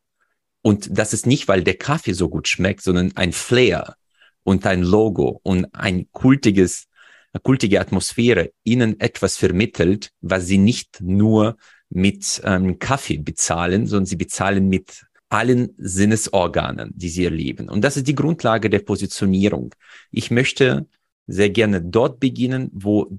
Und 0.63 0.99
das 0.99 1.13
ist 1.13 1.27
nicht, 1.27 1.49
weil 1.49 1.65
der 1.65 1.77
Kaffee 1.77 2.13
so 2.13 2.29
gut 2.29 2.49
schmeckt, 2.49 2.83
sondern 2.83 3.13
ein 3.17 3.33
Flair 3.33 3.97
und 4.43 4.67
ein 4.67 4.83
Logo 4.83 5.41
und 5.43 5.67
ein 5.75 6.11
kultiges, 6.13 6.87
eine 7.33 7.41
kultige 7.41 7.81
Atmosphäre 7.81 8.53
ihnen 8.65 9.01
etwas 9.01 9.37
vermittelt, 9.37 10.11
was 10.21 10.47
sie 10.47 10.59
nicht 10.59 11.01
nur 11.01 11.57
mit 11.89 12.41
ähm, 12.45 12.79
Kaffee 12.79 13.19
bezahlen, 13.19 13.87
sondern 13.87 14.07
sie 14.07 14.17
bezahlen 14.17 14.69
mit 14.69 15.07
allen 15.29 15.75
Sinnesorganen, 15.79 16.93
die 16.95 17.09
sie 17.09 17.25
erleben. 17.25 17.69
Und 17.69 17.83
das 17.83 17.97
ist 17.97 18.09
die 18.09 18.15
Grundlage 18.15 18.69
der 18.69 18.81
Positionierung. 18.81 19.75
Ich 20.11 20.31
möchte 20.31 20.87
sehr 21.27 21.51
gerne 21.51 21.81
dort 21.81 22.19
beginnen, 22.19 22.69
wo 22.73 23.19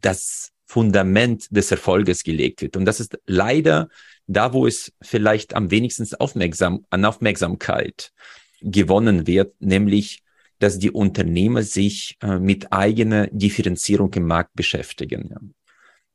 das 0.00 0.53
Fundament 0.74 1.46
des 1.56 1.70
Erfolges 1.70 2.24
gelegt 2.24 2.60
wird. 2.60 2.76
Und 2.76 2.84
das 2.84 2.98
ist 2.98 3.16
leider 3.26 3.88
da, 4.26 4.52
wo 4.52 4.66
es 4.66 4.92
vielleicht 5.00 5.54
am 5.54 5.70
wenigsten 5.70 6.04
aufmerksam, 6.18 6.84
an 6.90 7.04
Aufmerksamkeit 7.04 8.10
gewonnen 8.60 9.28
wird, 9.28 9.54
nämlich, 9.60 10.24
dass 10.58 10.80
die 10.80 10.90
Unternehmer 10.90 11.62
sich 11.62 12.16
äh, 12.22 12.40
mit 12.40 12.72
eigener 12.72 13.28
Differenzierung 13.28 14.12
im 14.14 14.26
Markt 14.26 14.56
beschäftigen. 14.56 15.28
Ja. 15.30 15.36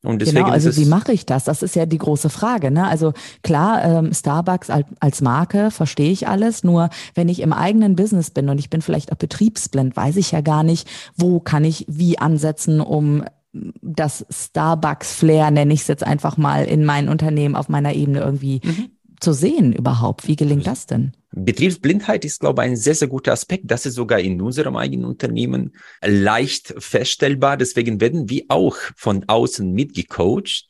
Und 0.01 0.21
deswegen 0.21 0.43
genau, 0.43 0.49
also 0.49 0.75
wie 0.75 0.85
mache 0.85 1.13
ich 1.13 1.25
das? 1.25 1.45
Das 1.45 1.63
ist 1.63 1.77
ja 1.77 1.85
die 1.85 1.97
große 1.97 2.29
Frage. 2.29 2.69
Ne? 2.69 2.85
Also 2.85 3.13
klar, 3.43 3.85
ähm, 3.85 4.13
Starbucks 4.13 4.69
als, 4.69 4.87
als 4.99 5.21
Marke 5.21 5.71
verstehe 5.71 6.11
ich 6.11 6.27
alles. 6.27 6.65
Nur 6.65 6.89
wenn 7.15 7.29
ich 7.29 7.39
im 7.39 7.53
eigenen 7.53 7.95
Business 7.95 8.29
bin 8.29 8.49
und 8.49 8.59
ich 8.59 8.69
bin 8.69 8.81
vielleicht 8.81 9.13
auch 9.13 9.17
betriebsblind, 9.17 9.95
weiß 9.95 10.17
ich 10.17 10.31
ja 10.33 10.41
gar 10.41 10.63
nicht, 10.63 10.89
wo 11.15 11.39
kann 11.39 11.63
ich 11.63 11.85
wie 11.87 12.17
ansetzen, 12.17 12.81
um 12.81 13.23
das 13.51 14.25
Starbucks-Flair, 14.29 15.51
nenne 15.51 15.73
ich 15.73 15.81
es 15.81 15.87
jetzt 15.87 16.03
einfach 16.03 16.37
mal, 16.37 16.65
in 16.65 16.85
mein 16.85 17.09
Unternehmen 17.09 17.55
auf 17.55 17.69
meiner 17.69 17.93
Ebene 17.93 18.19
irgendwie 18.19 18.61
mhm. 18.63 18.89
zu 19.19 19.33
sehen 19.33 19.73
überhaupt. 19.73 20.27
Wie 20.27 20.35
gelingt 20.35 20.67
das 20.67 20.85
denn? 20.85 21.13
Betriebsblindheit 21.31 22.25
ist, 22.25 22.39
glaube 22.39 22.63
ich, 22.63 22.69
ein 22.69 22.75
sehr, 22.75 22.95
sehr 22.95 23.07
guter 23.07 23.33
Aspekt. 23.33 23.69
Das 23.69 23.85
ist 23.85 23.95
sogar 23.95 24.19
in 24.19 24.41
unserem 24.41 24.75
eigenen 24.75 25.05
Unternehmen 25.05 25.75
leicht 26.03 26.73
feststellbar. 26.77 27.57
Deswegen 27.57 28.01
werden 28.01 28.29
wir 28.29 28.45
auch 28.49 28.77
von 28.95 29.25
außen 29.27 29.71
mitgecoacht. 29.71 30.67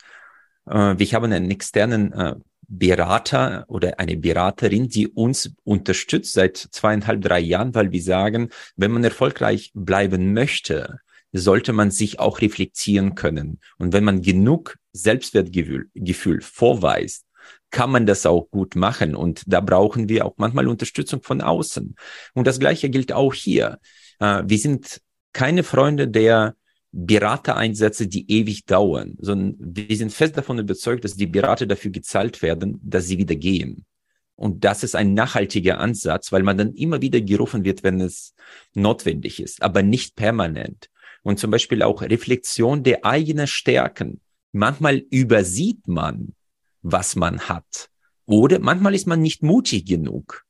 Äh, 0.65 0.95
wir 0.97 1.07
haben 1.11 1.31
einen 1.31 1.51
externen 1.51 2.11
äh, 2.13 2.35
Berater 2.67 3.65
oder 3.67 3.99
eine 3.99 4.15
Beraterin, 4.15 4.89
die 4.89 5.07
uns 5.07 5.51
unterstützt 5.63 6.33
seit 6.33 6.57
zweieinhalb, 6.57 7.21
drei 7.21 7.39
Jahren, 7.39 7.73
weil 7.73 7.91
wir 7.91 8.01
sagen, 8.01 8.49
wenn 8.75 8.91
man 8.91 9.03
erfolgreich 9.03 9.71
bleiben 9.73 10.33
möchte, 10.33 10.99
sollte 11.31 11.73
man 11.73 11.91
sich 11.91 12.19
auch 12.19 12.41
reflektieren 12.41 13.15
können. 13.15 13.59
Und 13.77 13.93
wenn 13.93 14.03
man 14.03 14.21
genug 14.21 14.77
Selbstwertgefühl 14.93 15.89
Gefühl 15.93 16.41
vorweist, 16.41 17.25
kann 17.71 17.91
man 17.91 18.05
das 18.05 18.25
auch 18.25 18.49
gut 18.49 18.75
machen. 18.75 19.15
Und 19.15 19.43
da 19.45 19.61
brauchen 19.61 20.09
wir 20.09 20.25
auch 20.25 20.33
manchmal 20.37 20.67
Unterstützung 20.67 21.21
von 21.21 21.41
außen. 21.41 21.95
Und 22.33 22.47
das 22.47 22.59
Gleiche 22.59 22.89
gilt 22.89 23.13
auch 23.13 23.33
hier. 23.33 23.79
Äh, 24.19 24.43
wir 24.45 24.57
sind 24.57 25.01
keine 25.33 25.63
Freunde 25.63 26.07
der 26.07 26.55
Beratereinsätze, 26.91 28.07
die 28.07 28.29
ewig 28.31 28.65
dauern, 28.65 29.15
sondern 29.19 29.55
wir 29.59 29.95
sind 29.95 30.11
fest 30.11 30.35
davon 30.37 30.57
überzeugt, 30.57 31.03
dass 31.03 31.15
die 31.15 31.27
Berater 31.27 31.67
dafür 31.67 31.91
gezahlt 31.91 32.41
werden, 32.41 32.79
dass 32.83 33.05
sie 33.05 33.19
wieder 33.19 33.35
gehen. 33.35 33.85
Und 34.35 34.63
das 34.63 34.83
ist 34.83 34.95
ein 34.95 35.13
nachhaltiger 35.13 35.79
Ansatz, 35.79 36.31
weil 36.31 36.43
man 36.43 36.57
dann 36.57 36.73
immer 36.73 37.01
wieder 37.01 37.21
gerufen 37.21 37.63
wird, 37.63 37.83
wenn 37.83 38.01
es 38.01 38.33
notwendig 38.73 39.39
ist, 39.39 39.61
aber 39.61 39.83
nicht 39.83 40.15
permanent 40.15 40.89
und 41.23 41.39
zum 41.39 41.51
Beispiel 41.51 41.83
auch 41.83 42.01
Reflexion 42.01 42.83
der 42.83 43.05
eigenen 43.05 43.47
Stärken. 43.47 44.21
Manchmal 44.51 44.97
übersieht 44.97 45.87
man, 45.87 46.33
was 46.81 47.15
man 47.15 47.41
hat. 47.41 47.89
Oder 48.25 48.59
manchmal 48.59 48.95
ist 48.95 49.07
man 49.07 49.21
nicht 49.21 49.43
mutig 49.43 49.85
genug, 49.85 50.45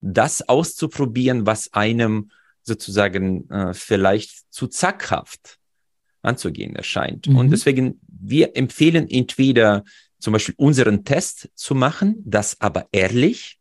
das 0.00 0.48
auszuprobieren, 0.48 1.46
was 1.46 1.72
einem 1.72 2.30
sozusagen 2.62 3.48
äh, 3.50 3.74
vielleicht 3.74 4.52
zu 4.52 4.68
zackhaft 4.68 5.58
anzugehen 6.22 6.76
erscheint. 6.76 7.26
Mhm. 7.26 7.36
Und 7.36 7.50
deswegen, 7.50 8.00
wir 8.06 8.56
empfehlen 8.56 9.08
entweder 9.10 9.84
zum 10.18 10.32
Beispiel 10.32 10.54
unseren 10.56 11.04
Test 11.04 11.50
zu 11.54 11.74
machen, 11.74 12.22
das 12.24 12.60
aber 12.60 12.86
ehrlich, 12.92 13.58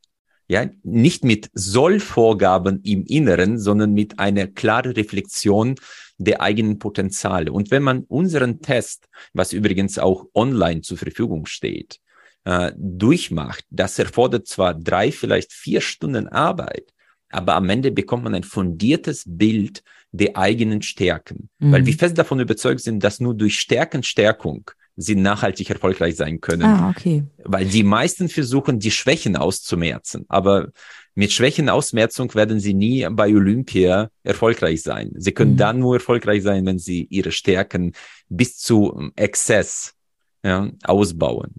ja, 0.52 0.70
nicht 0.84 1.24
mit 1.24 1.50
Sollvorgaben 1.54 2.82
im 2.84 3.06
Inneren, 3.06 3.58
sondern 3.58 3.94
mit 3.94 4.20
einer 4.20 4.48
klaren 4.48 4.92
Reflexion 4.92 5.76
der 6.18 6.42
eigenen 6.42 6.78
Potenziale. 6.78 7.54
Und 7.54 7.72
wenn 7.72 7.84
man 7.84 8.04
unseren 8.10 8.60
Test, 8.60 9.08
was 9.32 9.54
übrigens 9.54 9.98
auch 9.98 10.26
online 10.34 10.82
zur 10.82 10.98
Verfügung 10.98 11.46
steht, 11.46 12.02
äh, 12.44 12.74
durchmacht, 12.76 13.64
das 13.70 13.98
erfordert 13.98 14.46
zwar 14.46 14.74
drei, 14.74 15.14
vielleicht 15.14 15.54
vier 15.54 15.80
Stunden 15.80 16.28
Arbeit, 16.28 16.92
aber 17.30 17.56
am 17.56 17.70
Ende 17.70 17.90
bekommt 17.90 18.26
man 18.26 18.36
ein 18.36 18.44
fundiertes 18.44 19.24
Bild 19.26 19.84
der 20.12 20.36
eigenen 20.36 20.82
Stärken. 20.82 21.50
Mhm. 21.60 21.72
Weil 21.72 21.86
wir 21.86 21.94
fest 21.94 22.18
davon 22.18 22.42
überzeugt 22.42 22.82
sind, 22.82 23.02
dass 23.06 23.22
nur 23.22 23.36
durch 23.36 23.58
Stärkenstärkung 23.58 24.70
sie 24.96 25.16
nachhaltig 25.16 25.70
erfolgreich 25.70 26.16
sein 26.16 26.42
können. 26.42 26.64
Ah, 26.64 26.90
okay. 26.90 27.24
Weil 27.44 27.66
die 27.66 27.84
meisten 27.84 28.30
versuchen, 28.30 28.80
die 28.80 28.92
Schwächen 28.92 29.36
auszumerzen. 29.36 30.26
Aber 30.28 30.70
mit 31.16 31.32
Schwächenausmerzung 31.32 32.34
werden 32.36 32.60
sie 32.60 32.74
nie 32.74 33.08
bei 33.12 33.28
Olympia 33.34 34.10
erfolgreich 34.24 34.82
sein. 34.82 35.12
Sie 35.16 35.32
können 35.32 35.54
mhm. 35.54 35.58
dann 35.58 35.80
nur 35.80 35.96
erfolgreich 35.96 36.44
sein, 36.44 36.66
wenn 36.66 36.80
sie 36.80 37.06
ihre 37.10 37.32
Stärken 37.32 37.94
bis 38.30 38.58
zu 38.58 39.12
Exzess 39.16 39.94
ja, 40.44 40.70
ausbauen. 40.84 41.56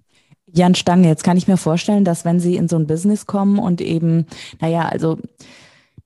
Jan 0.54 0.74
Stange, 0.74 1.08
jetzt 1.08 1.24
kann 1.24 1.36
ich 1.36 1.48
mir 1.48 1.56
vorstellen, 1.56 2.04
dass 2.04 2.24
wenn 2.26 2.38
Sie 2.38 2.56
in 2.56 2.68
so 2.68 2.76
ein 2.76 2.86
Business 2.86 3.24
kommen 3.24 3.58
und 3.58 3.80
eben, 3.80 4.26
naja, 4.60 4.86
also 4.86 5.18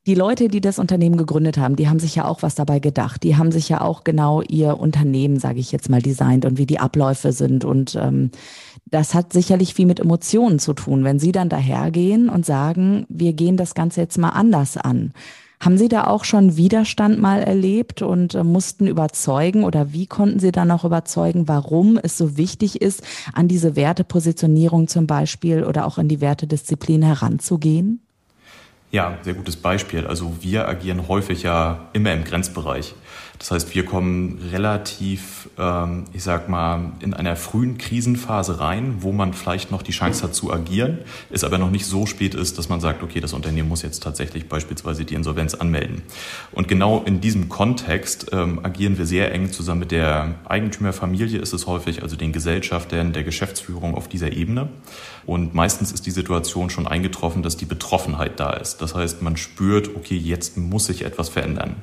die 0.06 0.14
Leute, 0.14 0.46
die 0.46 0.60
das 0.60 0.78
Unternehmen 0.78 1.16
gegründet 1.16 1.58
haben, 1.58 1.74
die 1.74 1.88
haben 1.88 1.98
sich 1.98 2.14
ja 2.14 2.26
auch 2.26 2.42
was 2.42 2.54
dabei 2.54 2.78
gedacht. 2.78 3.24
Die 3.24 3.36
haben 3.36 3.50
sich 3.50 3.68
ja 3.68 3.80
auch 3.80 4.04
genau 4.04 4.40
ihr 4.40 4.78
Unternehmen, 4.78 5.40
sage 5.40 5.58
ich 5.58 5.72
jetzt 5.72 5.90
mal, 5.90 6.00
designt 6.00 6.44
und 6.44 6.58
wie 6.58 6.66
die 6.66 6.78
Abläufe 6.78 7.32
sind. 7.32 7.64
Und 7.64 7.96
ähm, 8.00 8.30
das 8.86 9.14
hat 9.14 9.32
sicherlich 9.32 9.74
viel 9.74 9.86
mit 9.86 9.98
Emotionen 9.98 10.60
zu 10.60 10.74
tun. 10.74 11.02
Wenn 11.02 11.18
Sie 11.18 11.32
dann 11.32 11.48
dahergehen 11.48 12.28
und 12.28 12.46
sagen, 12.46 13.04
wir 13.08 13.32
gehen 13.32 13.56
das 13.56 13.74
Ganze 13.74 14.00
jetzt 14.00 14.16
mal 14.16 14.30
anders 14.30 14.76
an. 14.76 15.12
Haben 15.58 15.76
Sie 15.76 15.88
da 15.88 16.06
auch 16.06 16.22
schon 16.22 16.56
Widerstand 16.56 17.20
mal 17.20 17.42
erlebt 17.42 18.02
und 18.02 18.36
äh, 18.36 18.44
mussten 18.44 18.86
überzeugen 18.86 19.64
oder 19.64 19.92
wie 19.92 20.06
konnten 20.06 20.38
Sie 20.38 20.52
dann 20.52 20.70
auch 20.70 20.84
überzeugen, 20.84 21.48
warum 21.48 21.98
es 22.00 22.16
so 22.16 22.36
wichtig 22.36 22.80
ist, 22.80 23.02
an 23.32 23.48
diese 23.48 23.74
Wertepositionierung 23.74 24.86
zum 24.86 25.08
Beispiel 25.08 25.64
oder 25.64 25.84
auch 25.84 25.98
in 25.98 26.06
die 26.06 26.20
Wertedisziplin 26.20 27.02
heranzugehen? 27.02 28.05
Ja, 28.96 29.18
sehr 29.20 29.34
gutes 29.34 29.56
Beispiel. 29.56 30.06
Also 30.06 30.38
wir 30.40 30.66
agieren 30.68 31.06
häufig 31.06 31.42
ja 31.42 31.90
immer 31.92 32.14
im 32.14 32.24
Grenzbereich. 32.24 32.94
Das 33.38 33.50
heißt, 33.50 33.74
wir 33.74 33.84
kommen 33.84 34.38
relativ, 34.50 35.48
ähm, 35.58 36.04
ich 36.12 36.22
sag 36.22 36.48
mal, 36.48 36.92
in 37.00 37.12
einer 37.12 37.36
frühen 37.36 37.76
Krisenphase 37.76 38.60
rein, 38.60 38.96
wo 39.00 39.12
man 39.12 39.34
vielleicht 39.34 39.70
noch 39.70 39.82
die 39.82 39.92
Chance 39.92 40.22
hat 40.24 40.34
zu 40.34 40.52
agieren, 40.52 40.98
es 41.30 41.44
aber 41.44 41.58
noch 41.58 41.70
nicht 41.70 41.86
so 41.86 42.06
spät 42.06 42.34
ist, 42.34 42.58
dass 42.58 42.68
man 42.68 42.80
sagt, 42.80 43.02
okay, 43.02 43.20
das 43.20 43.32
Unternehmen 43.32 43.68
muss 43.68 43.82
jetzt 43.82 44.02
tatsächlich 44.02 44.48
beispielsweise 44.48 45.04
die 45.04 45.14
Insolvenz 45.14 45.54
anmelden. 45.54 46.02
Und 46.52 46.68
genau 46.68 47.02
in 47.04 47.20
diesem 47.20 47.48
Kontext 47.48 48.28
ähm, 48.32 48.60
agieren 48.62 48.96
wir 48.96 49.06
sehr 49.06 49.32
eng 49.32 49.52
zusammen 49.52 49.80
mit 49.80 49.90
der 49.90 50.36
Eigentümerfamilie, 50.48 51.38
ist 51.38 51.52
es 51.52 51.66
häufig, 51.66 52.02
also 52.02 52.16
den 52.16 52.32
Gesellschaftern, 52.32 53.12
der 53.12 53.24
Geschäftsführung 53.24 53.94
auf 53.94 54.08
dieser 54.08 54.32
Ebene. 54.32 54.68
Und 55.26 55.54
meistens 55.54 55.92
ist 55.92 56.06
die 56.06 56.10
Situation 56.10 56.70
schon 56.70 56.86
eingetroffen, 56.86 57.42
dass 57.42 57.56
die 57.56 57.64
Betroffenheit 57.64 58.40
da 58.40 58.52
ist. 58.52 58.80
Das 58.80 58.94
heißt, 58.94 59.22
man 59.22 59.36
spürt, 59.36 59.94
okay, 59.94 60.16
jetzt 60.16 60.56
muss 60.56 60.86
sich 60.86 61.04
etwas 61.04 61.28
verändern. 61.28 61.76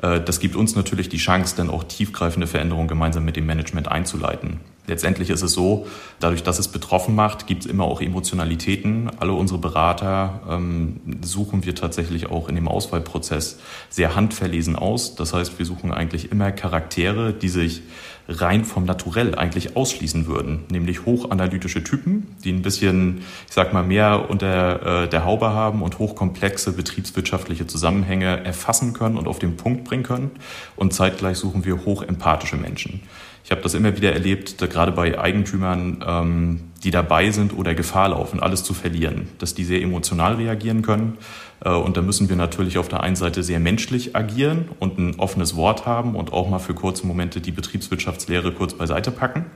Äh, 0.00 0.20
das 0.20 0.40
gibt 0.40 0.56
uns 0.56 0.74
natürlich 0.76 1.08
die 1.08 1.18
Chance, 1.18 1.56
dann 1.56 1.70
auch 1.70 1.84
tiefgreifende 1.84 2.46
Veränderungen 2.46 2.88
gemeinsam 2.88 3.24
mit 3.24 3.36
dem 3.36 3.46
Management 3.46 3.88
einzuleiten. 3.88 4.60
Letztendlich 4.88 5.30
ist 5.30 5.42
es 5.42 5.52
so, 5.52 5.86
dadurch, 6.18 6.42
dass 6.42 6.58
es 6.58 6.66
betroffen 6.66 7.14
macht, 7.14 7.46
gibt 7.46 7.64
es 7.64 7.70
immer 7.70 7.84
auch 7.84 8.00
Emotionalitäten. 8.00 9.10
Alle 9.20 9.32
unsere 9.32 9.60
Berater 9.60 10.40
ähm, 10.50 11.00
suchen 11.22 11.64
wir 11.64 11.76
tatsächlich 11.76 12.26
auch 12.30 12.48
in 12.48 12.56
dem 12.56 12.66
Auswahlprozess 12.66 13.60
sehr 13.90 14.16
handverlesen 14.16 14.74
aus. 14.74 15.14
Das 15.14 15.34
heißt, 15.34 15.56
wir 15.60 15.66
suchen 15.66 15.92
eigentlich 15.92 16.32
immer 16.32 16.50
Charaktere, 16.50 17.32
die 17.32 17.48
sich 17.48 17.82
rein 18.28 18.64
vom 18.64 18.84
Naturell 18.84 19.34
eigentlich 19.34 19.76
ausschließen 19.76 20.26
würden, 20.26 20.60
nämlich 20.70 21.04
hochanalytische 21.04 21.82
Typen, 21.82 22.28
die 22.44 22.52
ein 22.52 22.62
bisschen, 22.62 23.18
ich 23.48 23.54
sag 23.54 23.72
mal, 23.72 23.82
mehr 23.82 24.30
unter 24.30 25.04
äh, 25.04 25.08
der 25.08 25.24
Haube 25.24 25.50
haben 25.50 25.82
und 25.82 25.98
hochkomplexe 25.98 26.72
betriebswirtschaftliche 26.72 27.66
Zusammenhänge 27.66 28.44
erfassen 28.44 28.92
können 28.92 29.16
und 29.16 29.26
auf 29.28 29.38
den 29.38 29.56
Punkt 29.56 29.84
bringen 29.84 30.04
können. 30.04 30.30
Und 30.76 30.94
zeitgleich 30.94 31.38
suchen 31.38 31.64
wir 31.64 31.84
hochempathische 31.84 32.56
Menschen. 32.56 33.00
Ich 33.44 33.50
habe 33.50 33.60
das 33.60 33.74
immer 33.74 33.96
wieder 33.96 34.12
erlebt, 34.12 34.58
gerade 34.58 34.92
bei 34.92 35.18
Eigentümern, 35.18 36.04
ähm, 36.06 36.60
die 36.84 36.90
dabei 36.90 37.30
sind 37.30 37.56
oder 37.56 37.74
Gefahr 37.74 38.08
laufen, 38.08 38.40
alles 38.40 38.64
zu 38.64 38.74
verlieren, 38.74 39.28
dass 39.38 39.54
die 39.54 39.64
sehr 39.64 39.82
emotional 39.82 40.34
reagieren 40.34 40.82
können. 40.82 41.18
Äh, 41.64 41.70
und 41.70 41.96
da 41.96 42.02
müssen 42.02 42.28
wir 42.28 42.36
natürlich 42.36 42.78
auf 42.78 42.88
der 42.88 43.02
einen 43.02 43.16
Seite 43.16 43.42
sehr 43.42 43.60
menschlich 43.60 44.16
agieren 44.16 44.68
und 44.80 44.98
ein 44.98 45.18
offenes 45.18 45.56
Wort 45.56 45.86
haben 45.86 46.16
und 46.16 46.32
auch 46.32 46.48
mal 46.48 46.58
für 46.58 46.74
kurze 46.74 47.06
Momente 47.06 47.40
die 47.40 47.52
Betriebswirtschaftslehre 47.52 48.52
kurz 48.52 48.74
beiseite 48.74 49.10
packen, 49.10 49.46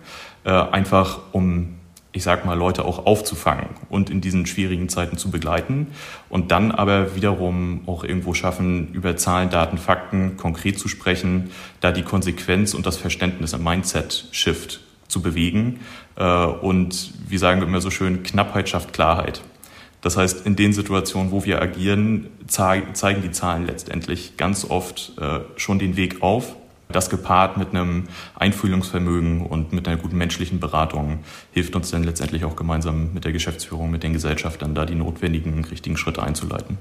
äh, 0.45 0.51
einfach 0.51 1.21
um 1.33 1.77
ich 2.17 2.23
sag 2.23 2.47
mal, 2.47 2.55
Leute 2.55 2.87
auch 2.87 3.05
aufzufangen 3.05 3.67
und 3.91 4.09
in 4.09 4.23
diesen 4.23 4.47
schwierigen 4.47 4.89
Zeiten 4.89 5.19
zu 5.19 5.31
begleiten 5.31 5.89
und 6.31 6.51
dann 6.51 6.73
aber 6.73 7.15
wiederum 7.15 7.83
auch 7.85 8.05
irgendwo 8.05 8.33
schaffen, 8.33 8.89
über 8.95 9.17
Zahlen, 9.17 9.51
Daten, 9.51 9.77
Fakten 9.77 10.39
konkret 10.39 10.79
zu 10.79 10.89
sprechen, 10.89 11.51
da 11.81 11.93
die 11.93 12.03
Konsequenz 12.03 12.73
und 12.73 12.87
das 12.87 12.97
Verständnis 12.97 13.53
im 13.53 13.63
Mindset-Shift 13.63 14.81
zu 15.09 15.23
bewegen. 15.23 15.81
Äh, 16.17 16.25
und 16.25 17.13
wie 17.29 17.39
sagen 17.39 17.61
wir 17.61 17.69
immer 17.69 17.81
so 17.81 17.91
schön, 17.91 18.23
Knappheit 18.23 18.69
schafft 18.69 18.93
Klarheit. 18.93 19.43
Das 20.03 20.17
heißt, 20.17 20.47
in 20.47 20.57
den 20.57 20.73
Situationen, 20.73 21.33
wo 21.33 21.45
wir 21.45 21.61
agieren, 21.61 22.29
zeigen 22.47 23.23
die 23.23 23.33
Zahlen 23.33 23.67
letztendlich 23.67 24.37
ganz 24.37 24.65
oft 24.69 25.13
äh, 25.21 25.41
schon 25.57 25.79
den 25.79 25.97
Weg 25.97 26.23
auf 26.23 26.55
das 26.89 27.11
gepaart 27.11 27.57
mit 27.57 27.71
einem 27.71 28.05
Einfühlungsvermögen 28.37 29.43
und 29.43 29.73
mit 29.73 29.89
einer 29.89 29.97
guten 29.97 30.17
menschlichen 30.17 30.61
Beratung 30.61 31.21
hilft 31.53 31.75
uns 31.75 31.91
dann 31.91 32.05
letztendlich 32.05 32.45
auch 32.45 32.57
gemeinsam 32.57 33.13
mit 33.13 33.25
der 33.25 33.33
Geschäftsführung, 33.33 33.91
mit 33.91 34.03
den 34.03 34.13
Gesellschaftern 34.13 34.75
da 34.75 34.87
die 34.87 34.95
notwendigen, 34.95 35.65
richtigen 35.65 35.97
Schritte 35.97 36.23
einzuleiten. 36.23 36.79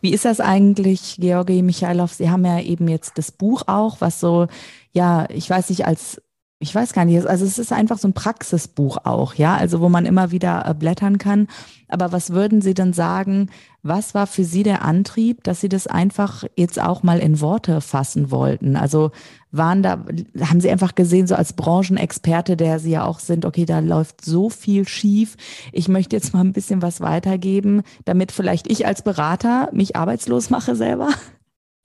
Wie 0.00 0.12
ist 0.12 0.24
das 0.24 0.40
eigentlich, 0.40 1.16
Georgi 1.18 1.62
Michailov? 1.62 2.12
Sie 2.12 2.30
haben 2.30 2.44
ja 2.44 2.60
eben 2.60 2.88
jetzt 2.88 3.18
das 3.18 3.32
Buch 3.32 3.62
auch, 3.66 4.00
was 4.00 4.20
so, 4.20 4.46
ja, 4.92 5.26
ich 5.30 5.48
weiß 5.48 5.70
nicht, 5.70 5.86
als 5.86 6.20
ich 6.62 6.72
weiß 6.72 6.92
gar 6.92 7.04
nicht, 7.04 7.26
also 7.26 7.44
es 7.44 7.58
ist 7.58 7.72
einfach 7.72 7.98
so 7.98 8.06
ein 8.06 8.12
Praxisbuch 8.12 8.98
auch, 9.02 9.34
ja, 9.34 9.56
also 9.56 9.80
wo 9.80 9.88
man 9.88 10.06
immer 10.06 10.30
wieder 10.30 10.64
äh, 10.64 10.74
blättern 10.74 11.18
kann. 11.18 11.48
Aber 11.88 12.12
was 12.12 12.30
würden 12.30 12.62
Sie 12.62 12.72
denn 12.72 12.92
sagen, 12.92 13.50
was 13.82 14.14
war 14.14 14.28
für 14.28 14.44
Sie 14.44 14.62
der 14.62 14.84
Antrieb, 14.84 15.42
dass 15.42 15.60
Sie 15.60 15.68
das 15.68 15.88
einfach 15.88 16.44
jetzt 16.56 16.80
auch 16.80 17.02
mal 17.02 17.18
in 17.18 17.40
Worte 17.40 17.80
fassen 17.80 18.30
wollten? 18.30 18.76
Also 18.76 19.10
waren 19.50 19.82
da, 19.82 20.04
haben 20.40 20.60
Sie 20.60 20.70
einfach 20.70 20.94
gesehen, 20.94 21.26
so 21.26 21.34
als 21.34 21.52
Branchenexperte, 21.54 22.56
der 22.56 22.78
Sie 22.78 22.92
ja 22.92 23.04
auch 23.04 23.18
sind, 23.18 23.44
okay, 23.44 23.64
da 23.64 23.80
läuft 23.80 24.24
so 24.24 24.48
viel 24.48 24.86
schief. 24.86 25.36
Ich 25.72 25.88
möchte 25.88 26.14
jetzt 26.14 26.32
mal 26.32 26.42
ein 26.42 26.52
bisschen 26.52 26.80
was 26.80 27.00
weitergeben, 27.00 27.82
damit 28.04 28.30
vielleicht 28.30 28.70
ich 28.70 28.86
als 28.86 29.02
Berater 29.02 29.68
mich 29.72 29.96
arbeitslos 29.96 30.48
mache 30.48 30.76
selber? 30.76 31.08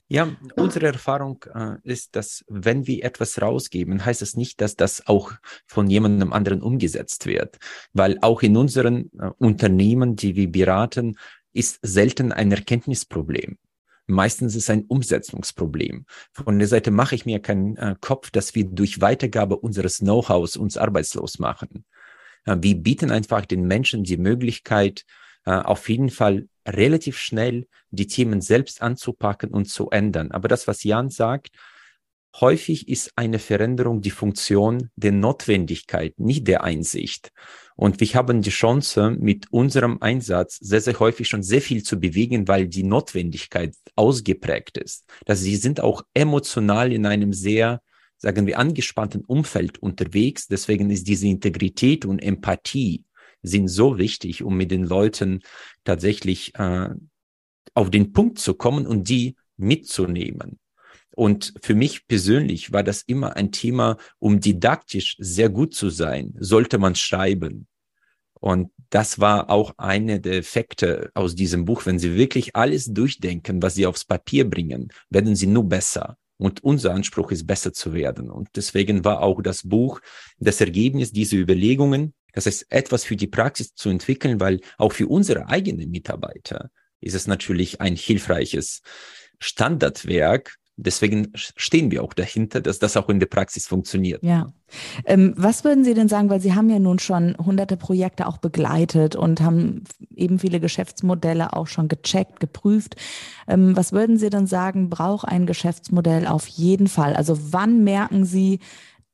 Ja, 0.09 0.29
unsere 0.55 0.87
Erfahrung 0.87 1.43
äh, 1.53 1.75
ist, 1.83 2.15
dass 2.15 2.45
wenn 2.47 2.87
wir 2.87 3.03
etwas 3.03 3.41
rausgeben, 3.41 4.05
heißt 4.05 4.21
es 4.21 4.31
das 4.31 4.37
nicht, 4.37 4.61
dass 4.61 4.77
das 4.77 5.05
auch 5.05 5.33
von 5.65 5.89
jemandem 5.89 6.31
anderen 6.31 6.61
umgesetzt 6.61 7.25
wird. 7.25 7.57
Weil 7.91 8.17
auch 8.21 8.41
in 8.41 8.55
unseren 8.55 9.11
äh, 9.19 9.31
Unternehmen, 9.37 10.15
die 10.15 10.37
wir 10.37 10.49
beraten, 10.49 11.17
ist 11.51 11.79
selten 11.81 12.31
ein 12.31 12.51
Erkenntnisproblem. 12.51 13.57
Meistens 14.05 14.55
ist 14.55 14.63
es 14.63 14.69
ein 14.69 14.85
Umsetzungsproblem. 14.85 16.05
Von 16.31 16.59
der 16.59 16.69
Seite 16.69 16.91
mache 16.91 17.15
ich 17.15 17.25
mir 17.25 17.41
keinen 17.41 17.75
äh, 17.75 17.95
Kopf, 17.99 18.31
dass 18.31 18.55
wir 18.55 18.63
durch 18.63 19.01
Weitergabe 19.01 19.57
unseres 19.57 19.97
Know-hows 19.97 20.55
uns 20.55 20.77
arbeitslos 20.77 21.39
machen. 21.39 21.83
Äh, 22.45 22.55
wir 22.61 22.75
bieten 22.75 23.11
einfach 23.11 23.45
den 23.45 23.67
Menschen 23.67 24.05
die 24.05 24.15
Möglichkeit, 24.15 25.03
auf 25.47 25.87
jeden 25.89 26.09
Fall 26.09 26.47
relativ 26.67 27.17
schnell 27.17 27.67
die 27.91 28.07
Themen 28.07 28.41
selbst 28.41 28.81
anzupacken 28.81 29.51
und 29.51 29.65
zu 29.69 29.89
ändern. 29.89 30.31
Aber 30.31 30.47
das, 30.47 30.67
was 30.67 30.83
Jan 30.83 31.09
sagt, 31.09 31.51
häufig 32.41 32.87
ist 32.87 33.13
eine 33.15 33.39
Veränderung 33.39 34.01
die 34.01 34.11
Funktion 34.11 34.89
der 34.95 35.11
Notwendigkeit, 35.11 36.19
nicht 36.19 36.47
der 36.47 36.63
Einsicht. 36.63 37.31
Und 37.75 37.99
wir 37.99 38.07
haben 38.13 38.41
die 38.41 38.49
Chance, 38.49 39.15
mit 39.19 39.51
unserem 39.51 40.01
Einsatz 40.01 40.57
sehr, 40.57 40.81
sehr 40.81 40.99
häufig 40.99 41.27
schon 41.27 41.43
sehr 41.43 41.61
viel 41.61 41.83
zu 41.83 41.99
bewegen, 41.99 42.47
weil 42.47 42.67
die 42.67 42.83
Notwendigkeit 42.83 43.75
ausgeprägt 43.95 44.77
ist. 44.77 45.05
Dass 45.25 45.41
sie 45.41 45.55
sind 45.55 45.79
auch 45.79 46.03
emotional 46.13 46.91
in 46.91 47.05
einem 47.05 47.33
sehr, 47.33 47.81
sagen 48.17 48.47
wir, 48.47 48.57
angespannten 48.59 49.23
Umfeld 49.23 49.77
unterwegs. 49.77 50.47
Deswegen 50.47 50.89
ist 50.89 51.07
diese 51.07 51.27
Integrität 51.27 52.03
und 52.03 52.19
Empathie 52.19 53.03
sind 53.47 53.67
so 53.67 53.97
wichtig, 53.97 54.43
um 54.43 54.57
mit 54.57 54.71
den 54.71 54.83
Leuten 54.83 55.41
tatsächlich 55.83 56.55
äh, 56.55 56.89
auf 57.73 57.89
den 57.89 58.13
Punkt 58.13 58.39
zu 58.39 58.53
kommen 58.53 58.87
und 58.87 59.09
die 59.09 59.35
mitzunehmen. 59.57 60.59
Und 61.17 61.53
für 61.63 61.73
mich 61.73 62.07
persönlich 62.07 62.71
war 62.71 62.83
das 62.83 63.01
immer 63.01 63.35
ein 63.35 63.51
Thema, 63.51 63.97
um 64.19 64.39
didaktisch 64.39 65.15
sehr 65.17 65.49
gut 65.49 65.73
zu 65.73 65.89
sein, 65.89 66.35
sollte 66.37 66.77
man 66.77 66.93
schreiben. 66.93 67.67
Und 68.39 68.71
das 68.91 69.19
war 69.19 69.49
auch 69.49 69.73
eine 69.77 70.19
der 70.19 70.37
Effekte 70.37 71.09
aus 71.15 71.33
diesem 71.33 71.65
Buch. 71.65 71.87
Wenn 71.87 71.97
Sie 71.97 72.15
wirklich 72.15 72.55
alles 72.55 72.85
durchdenken, 72.93 73.61
was 73.63 73.75
Sie 73.75 73.87
aufs 73.87 74.05
Papier 74.05 74.47
bringen, 74.47 74.89
werden 75.09 75.35
Sie 75.35 75.47
nur 75.47 75.67
besser. 75.67 76.17
Und 76.37 76.63
unser 76.63 76.93
Anspruch 76.93 77.31
ist, 77.31 77.47
besser 77.47 77.73
zu 77.73 77.93
werden. 77.93 78.29
Und 78.29 78.49
deswegen 78.55 79.03
war 79.03 79.23
auch 79.23 79.41
das 79.41 79.67
Buch 79.67 79.99
das 80.37 80.61
Ergebnis 80.61 81.11
dieser 81.11 81.37
Überlegungen, 81.37 82.13
das 82.37 82.45
heißt, 82.45 82.67
etwas 82.69 83.03
für 83.03 83.15
die 83.15 83.25
Praxis 83.25 83.73
zu 83.73 83.89
entwickeln, 83.89 84.39
weil 84.39 84.61
auch 84.77 84.93
für 84.93 85.07
unsere 85.07 85.47
eigenen 85.49 85.89
Mitarbeiter 85.89 86.69
ist 87.01 87.15
es 87.15 87.25
natürlich 87.25 87.81
ein 87.81 87.95
hilfreiches 87.95 88.83
Standardwerk, 89.39 90.53
deswegen 90.75 91.31
stehen 91.33 91.89
wir 91.89 92.03
auch 92.03 92.13
dahinter, 92.13 92.61
dass 92.61 92.77
das 92.77 92.95
auch 92.95 93.09
in 93.09 93.19
der 93.19 93.25
Praxis 93.25 93.65
funktioniert. 93.65 94.23
Ja. 94.23 94.53
Ähm, 95.05 95.33
was 95.35 95.63
würden 95.63 95.83
Sie 95.83 95.95
denn 95.95 96.09
sagen, 96.09 96.29
weil 96.29 96.39
Sie 96.39 96.53
haben 96.53 96.69
ja 96.69 96.77
nun 96.77 96.99
schon 96.99 97.35
hunderte 97.43 97.75
Projekte 97.75 98.27
auch 98.27 98.37
begleitet 98.37 99.15
und 99.15 99.41
haben 99.41 99.85
eben 100.15 100.37
viele 100.37 100.59
Geschäftsmodelle 100.59 101.53
auch 101.53 101.65
schon 101.65 101.87
gecheckt, 101.87 102.39
geprüft. 102.39 102.97
Ähm, 103.47 103.75
was 103.75 103.93
würden 103.93 104.19
Sie 104.19 104.29
denn 104.29 104.45
sagen, 104.45 104.91
braucht 104.91 105.27
ein 105.27 105.47
Geschäftsmodell 105.47 106.27
auf 106.27 106.45
jeden 106.45 106.85
Fall? 106.85 107.15
Also 107.15 107.51
wann 107.51 107.83
merken 107.83 108.25
Sie, 108.25 108.59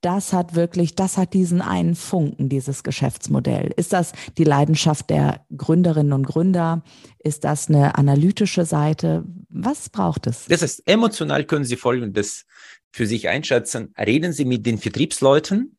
das 0.04 0.34
hat 0.34 0.56
wirklich, 0.56 0.96
das 0.96 1.18
hat 1.18 1.34
diesen 1.34 1.62
einen 1.62 1.96
Funken, 1.96 2.50
dieses 2.50 2.84
Geschäftsmodell. 2.84 3.72
Ist 3.76 3.94
das 3.94 4.12
die 4.38 4.44
Leidenschaft 4.44 5.10
der 5.10 5.46
Gründerinnen 5.56 6.14
und 6.14 6.28
Gründer? 6.28 6.84
Ist 7.20 7.44
das 7.44 7.70
eine 7.70 7.96
analytische 7.96 8.66
Seite? 8.66 9.24
Was 9.50 9.90
braucht 9.90 10.28
es? 10.28 10.46
Das 10.46 10.62
heißt, 10.62 10.84
emotional 10.86 11.46
können 11.46 11.66
Sie 11.66 11.78
Folgendes 11.78 12.46
für 12.92 13.08
sich 13.08 13.30
einschätzen. 13.30 13.94
Reden 13.98 14.34
Sie 14.34 14.46
mit 14.46 14.66
den 14.66 14.78
Vertriebsleuten 14.78 15.78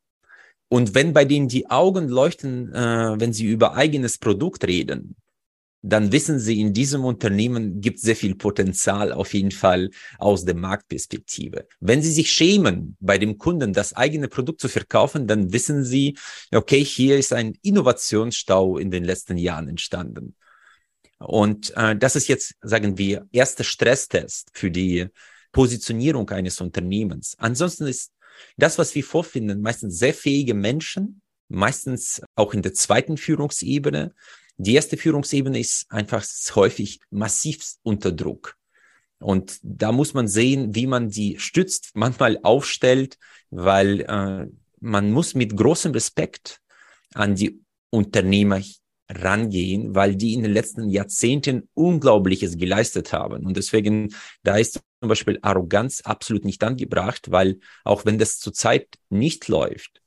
und 0.67 0.95
wenn 0.95 1.13
bei 1.13 1.25
denen 1.25 1.47
die 1.47 1.69
Augen 1.69 2.09
leuchten, 2.09 2.73
äh, 2.73 3.19
wenn 3.19 3.33
sie 3.33 3.45
über 3.45 3.75
eigenes 3.75 4.17
Produkt 4.17 4.65
reden, 4.65 5.15
dann 5.87 6.11
wissen 6.11 6.39
Sie, 6.39 6.59
in 6.61 6.73
diesem 6.73 7.05
Unternehmen 7.05 7.79
gibt 7.79 7.99
sehr 7.99 8.15
viel 8.15 8.35
Potenzial 8.35 9.13
auf 9.13 9.35
jeden 9.35 9.51
Fall 9.51 9.91
aus 10.17 10.43
der 10.43 10.55
Marktperspektive. 10.55 11.67
Wenn 11.79 12.01
Sie 12.01 12.11
sich 12.11 12.31
schämen, 12.31 12.97
bei 12.99 13.19
dem 13.19 13.37
Kunden 13.37 13.71
das 13.71 13.93
eigene 13.93 14.27
Produkt 14.27 14.61
zu 14.61 14.67
verkaufen, 14.67 15.27
dann 15.27 15.53
wissen 15.53 15.83
Sie, 15.83 16.17
okay, 16.51 16.83
hier 16.83 17.19
ist 17.19 17.33
ein 17.33 17.53
Innovationsstau 17.61 18.79
in 18.79 18.89
den 18.89 19.03
letzten 19.03 19.37
Jahren 19.37 19.67
entstanden. 19.67 20.35
Und 21.19 21.71
äh, 21.77 21.95
das 21.95 22.15
ist 22.15 22.29
jetzt, 22.29 22.55
sagen 22.61 22.97
wir, 22.97 23.27
erster 23.31 23.63
Stresstest 23.63 24.49
für 24.53 24.71
die 24.71 25.07
Positionierung 25.51 26.27
eines 26.31 26.61
Unternehmens. 26.61 27.35
Ansonsten 27.37 27.85
ist 27.85 28.11
das, 28.57 28.79
was 28.79 28.95
wir 28.95 29.03
vorfinden, 29.03 29.61
meistens 29.61 29.99
sehr 29.99 30.15
fähige 30.15 30.55
Menschen, 30.55 31.21
meistens 31.47 32.23
auch 32.35 32.55
in 32.55 32.63
der 32.63 32.73
zweiten 32.73 33.17
Führungsebene, 33.17 34.13
die 34.57 34.75
erste 34.75 34.97
Führungsebene 34.97 35.59
ist 35.59 35.85
einfach 35.89 36.25
häufig 36.55 36.99
massiv 37.09 37.63
unter 37.83 38.11
Druck. 38.11 38.57
Und 39.19 39.59
da 39.63 39.91
muss 39.91 40.13
man 40.13 40.27
sehen, 40.27 40.75
wie 40.75 40.87
man 40.87 41.09
die 41.09 41.39
stützt, 41.39 41.91
manchmal 41.93 42.39
aufstellt, 42.43 43.17
weil 43.49 44.01
äh, 44.01 44.47
man 44.79 45.11
muss 45.11 45.35
mit 45.35 45.55
großem 45.55 45.93
Respekt 45.93 46.61
an 47.13 47.35
die 47.35 47.61
Unternehmer 47.89 48.61
rangehen, 49.09 49.95
weil 49.95 50.15
die 50.15 50.33
in 50.33 50.43
den 50.43 50.51
letzten 50.53 50.89
Jahrzehnten 50.89 51.69
Unglaubliches 51.73 52.57
geleistet 52.57 53.13
haben. 53.13 53.45
Und 53.45 53.55
deswegen, 53.55 54.13
da 54.43 54.57
ist 54.57 54.81
zum 54.99 55.09
Beispiel 55.09 55.39
Arroganz 55.41 56.01
absolut 56.01 56.43
nicht 56.43 56.63
angebracht, 56.63 57.31
weil 57.31 57.59
auch 57.83 58.05
wenn 58.05 58.17
das 58.17 58.39
zurzeit 58.39 58.87
nicht 59.09 59.47
läuft, 59.47 60.01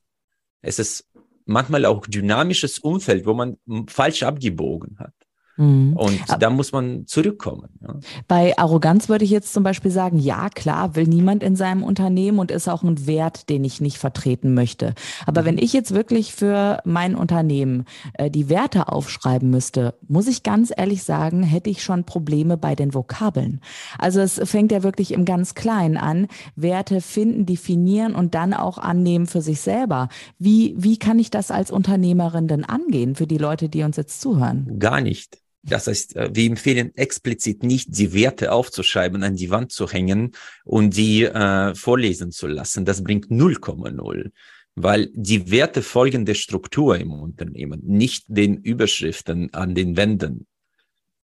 Es 0.61 0.77
ist 0.77 1.07
manchmal 1.49 1.85
auch 1.85 2.05
dynamisches 2.05 2.79
Umfeld, 2.79 3.25
wo 3.25 3.33
man 3.33 3.57
falsch 3.87 4.23
abgebogen 4.23 4.97
hat. 4.99 5.13
Mhm. 5.59 5.93
Und 5.93 6.19
Aber- 6.27 6.39
da 6.39 6.49
muss 6.49 6.71
man 6.71 7.05
zurückkommen. 7.05 7.67
Ja. 7.81 7.95
Bei 8.27 8.57
Arroganz 8.57 9.09
würde 9.09 9.25
ich 9.25 9.31
jetzt 9.31 9.53
zum 9.53 9.63
Beispiel 9.63 9.91
sagen, 9.91 10.17
ja, 10.17 10.49
klar, 10.49 10.95
will 10.95 11.05
niemand 11.05 11.43
in 11.43 11.55
seinem 11.57 11.83
Unternehmen 11.83 12.39
und 12.39 12.49
ist 12.49 12.69
auch 12.69 12.81
ein 12.81 13.05
Wert, 13.05 13.49
den 13.49 13.63
ich 13.65 13.81
nicht 13.81 13.97
vertreten 13.97 14.53
möchte. 14.53 14.95
Aber 15.25 15.43
wenn 15.43 15.57
ich 15.57 15.73
jetzt 15.73 15.93
wirklich 15.93 16.33
für 16.33 16.79
mein 16.85 17.15
Unternehmen 17.15 17.83
äh, 18.13 18.31
die 18.31 18.47
Werte 18.47 18.87
aufschreiben 18.87 19.49
müsste, 19.49 19.95
muss 20.07 20.27
ich 20.27 20.43
ganz 20.43 20.71
ehrlich 20.75 21.03
sagen, 21.03 21.43
hätte 21.43 21.69
ich 21.69 21.83
schon 21.83 22.05
Probleme 22.05 22.55
bei 22.55 22.73
den 22.75 22.93
Vokabeln. 22.93 23.59
Also 23.97 24.21
es 24.21 24.39
fängt 24.45 24.71
ja 24.71 24.81
wirklich 24.81 25.11
im 25.11 25.25
ganz 25.25 25.55
Kleinen 25.55 25.97
an. 25.97 26.27
Werte 26.55 27.01
finden, 27.01 27.45
definieren 27.45 28.15
und 28.15 28.33
dann 28.33 28.53
auch 28.53 28.77
annehmen 28.77 29.27
für 29.27 29.41
sich 29.41 29.59
selber. 29.59 30.07
Wie, 30.37 30.73
wie 30.77 30.97
kann 30.97 31.19
ich 31.19 31.31
das 31.31 31.51
als 31.51 31.69
Unternehmerin 31.69 32.47
denn 32.47 32.63
angehen 32.63 33.15
für 33.15 33.27
die 33.27 33.37
Leute, 33.37 33.67
die 33.67 33.83
uns 33.83 33.97
jetzt 33.97 34.21
zuhören? 34.21 34.79
Gar 34.79 35.01
nicht. 35.01 35.39
Das 35.63 35.87
heißt, 35.87 36.15
äh, 36.15 36.29
wir 36.33 36.45
empfehlen 36.45 36.95
explizit 36.95 37.63
nicht, 37.63 37.97
die 37.97 38.13
Werte 38.13 38.51
aufzuschreiben, 38.51 39.23
an 39.23 39.35
die 39.35 39.49
Wand 39.49 39.71
zu 39.71 39.89
hängen 39.89 40.31
und 40.63 40.95
die 40.95 41.23
äh, 41.23 41.75
vorlesen 41.75 42.31
zu 42.31 42.47
lassen. 42.47 42.85
Das 42.85 43.03
bringt 43.03 43.27
0,0. 43.27 44.31
Weil 44.75 45.09
die 45.13 45.51
Werte 45.51 45.81
folgen 45.81 46.25
der 46.25 46.35
Struktur 46.35 46.97
im 46.97 47.11
Unternehmen, 47.11 47.81
nicht 47.83 48.25
den 48.27 48.57
Überschriften 48.57 49.53
an 49.53 49.75
den 49.75 49.97
Wänden. 49.97 50.47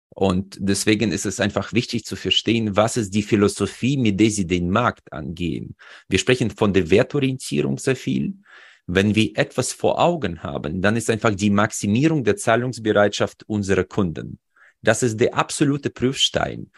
Und 0.08 0.56
deswegen 0.60 1.10
ist 1.10 1.26
es 1.26 1.40
einfach 1.40 1.72
wichtig 1.72 2.04
zu 2.04 2.14
verstehen, 2.14 2.76
was 2.76 2.96
ist 2.96 3.14
die 3.14 3.22
Philosophie, 3.22 3.96
mit 3.96 4.18
der 4.20 4.30
sie 4.30 4.46
den 4.46 4.70
Markt 4.70 5.12
angehen. 5.12 5.76
Wir 6.08 6.20
sprechen 6.20 6.50
von 6.50 6.72
der 6.72 6.88
Wertorientierung 6.90 7.78
sehr 7.78 7.96
viel. 7.96 8.34
Wenn 8.86 9.14
wir 9.14 9.32
etwas 9.36 9.72
vor 9.72 9.98
Augen 9.98 10.42
haben, 10.42 10.82
dann 10.82 10.96
ist 10.96 11.08
einfach 11.08 11.34
die 11.34 11.50
Maximierung 11.50 12.22
der 12.22 12.36
Zahlungsbereitschaft 12.36 13.44
unserer 13.48 13.84
Kunden. 13.84 14.38
Das 14.82 15.02
ist 15.02 15.18
der 15.18 15.34
absolute 15.34 15.88
Prüfstein. 15.88 16.70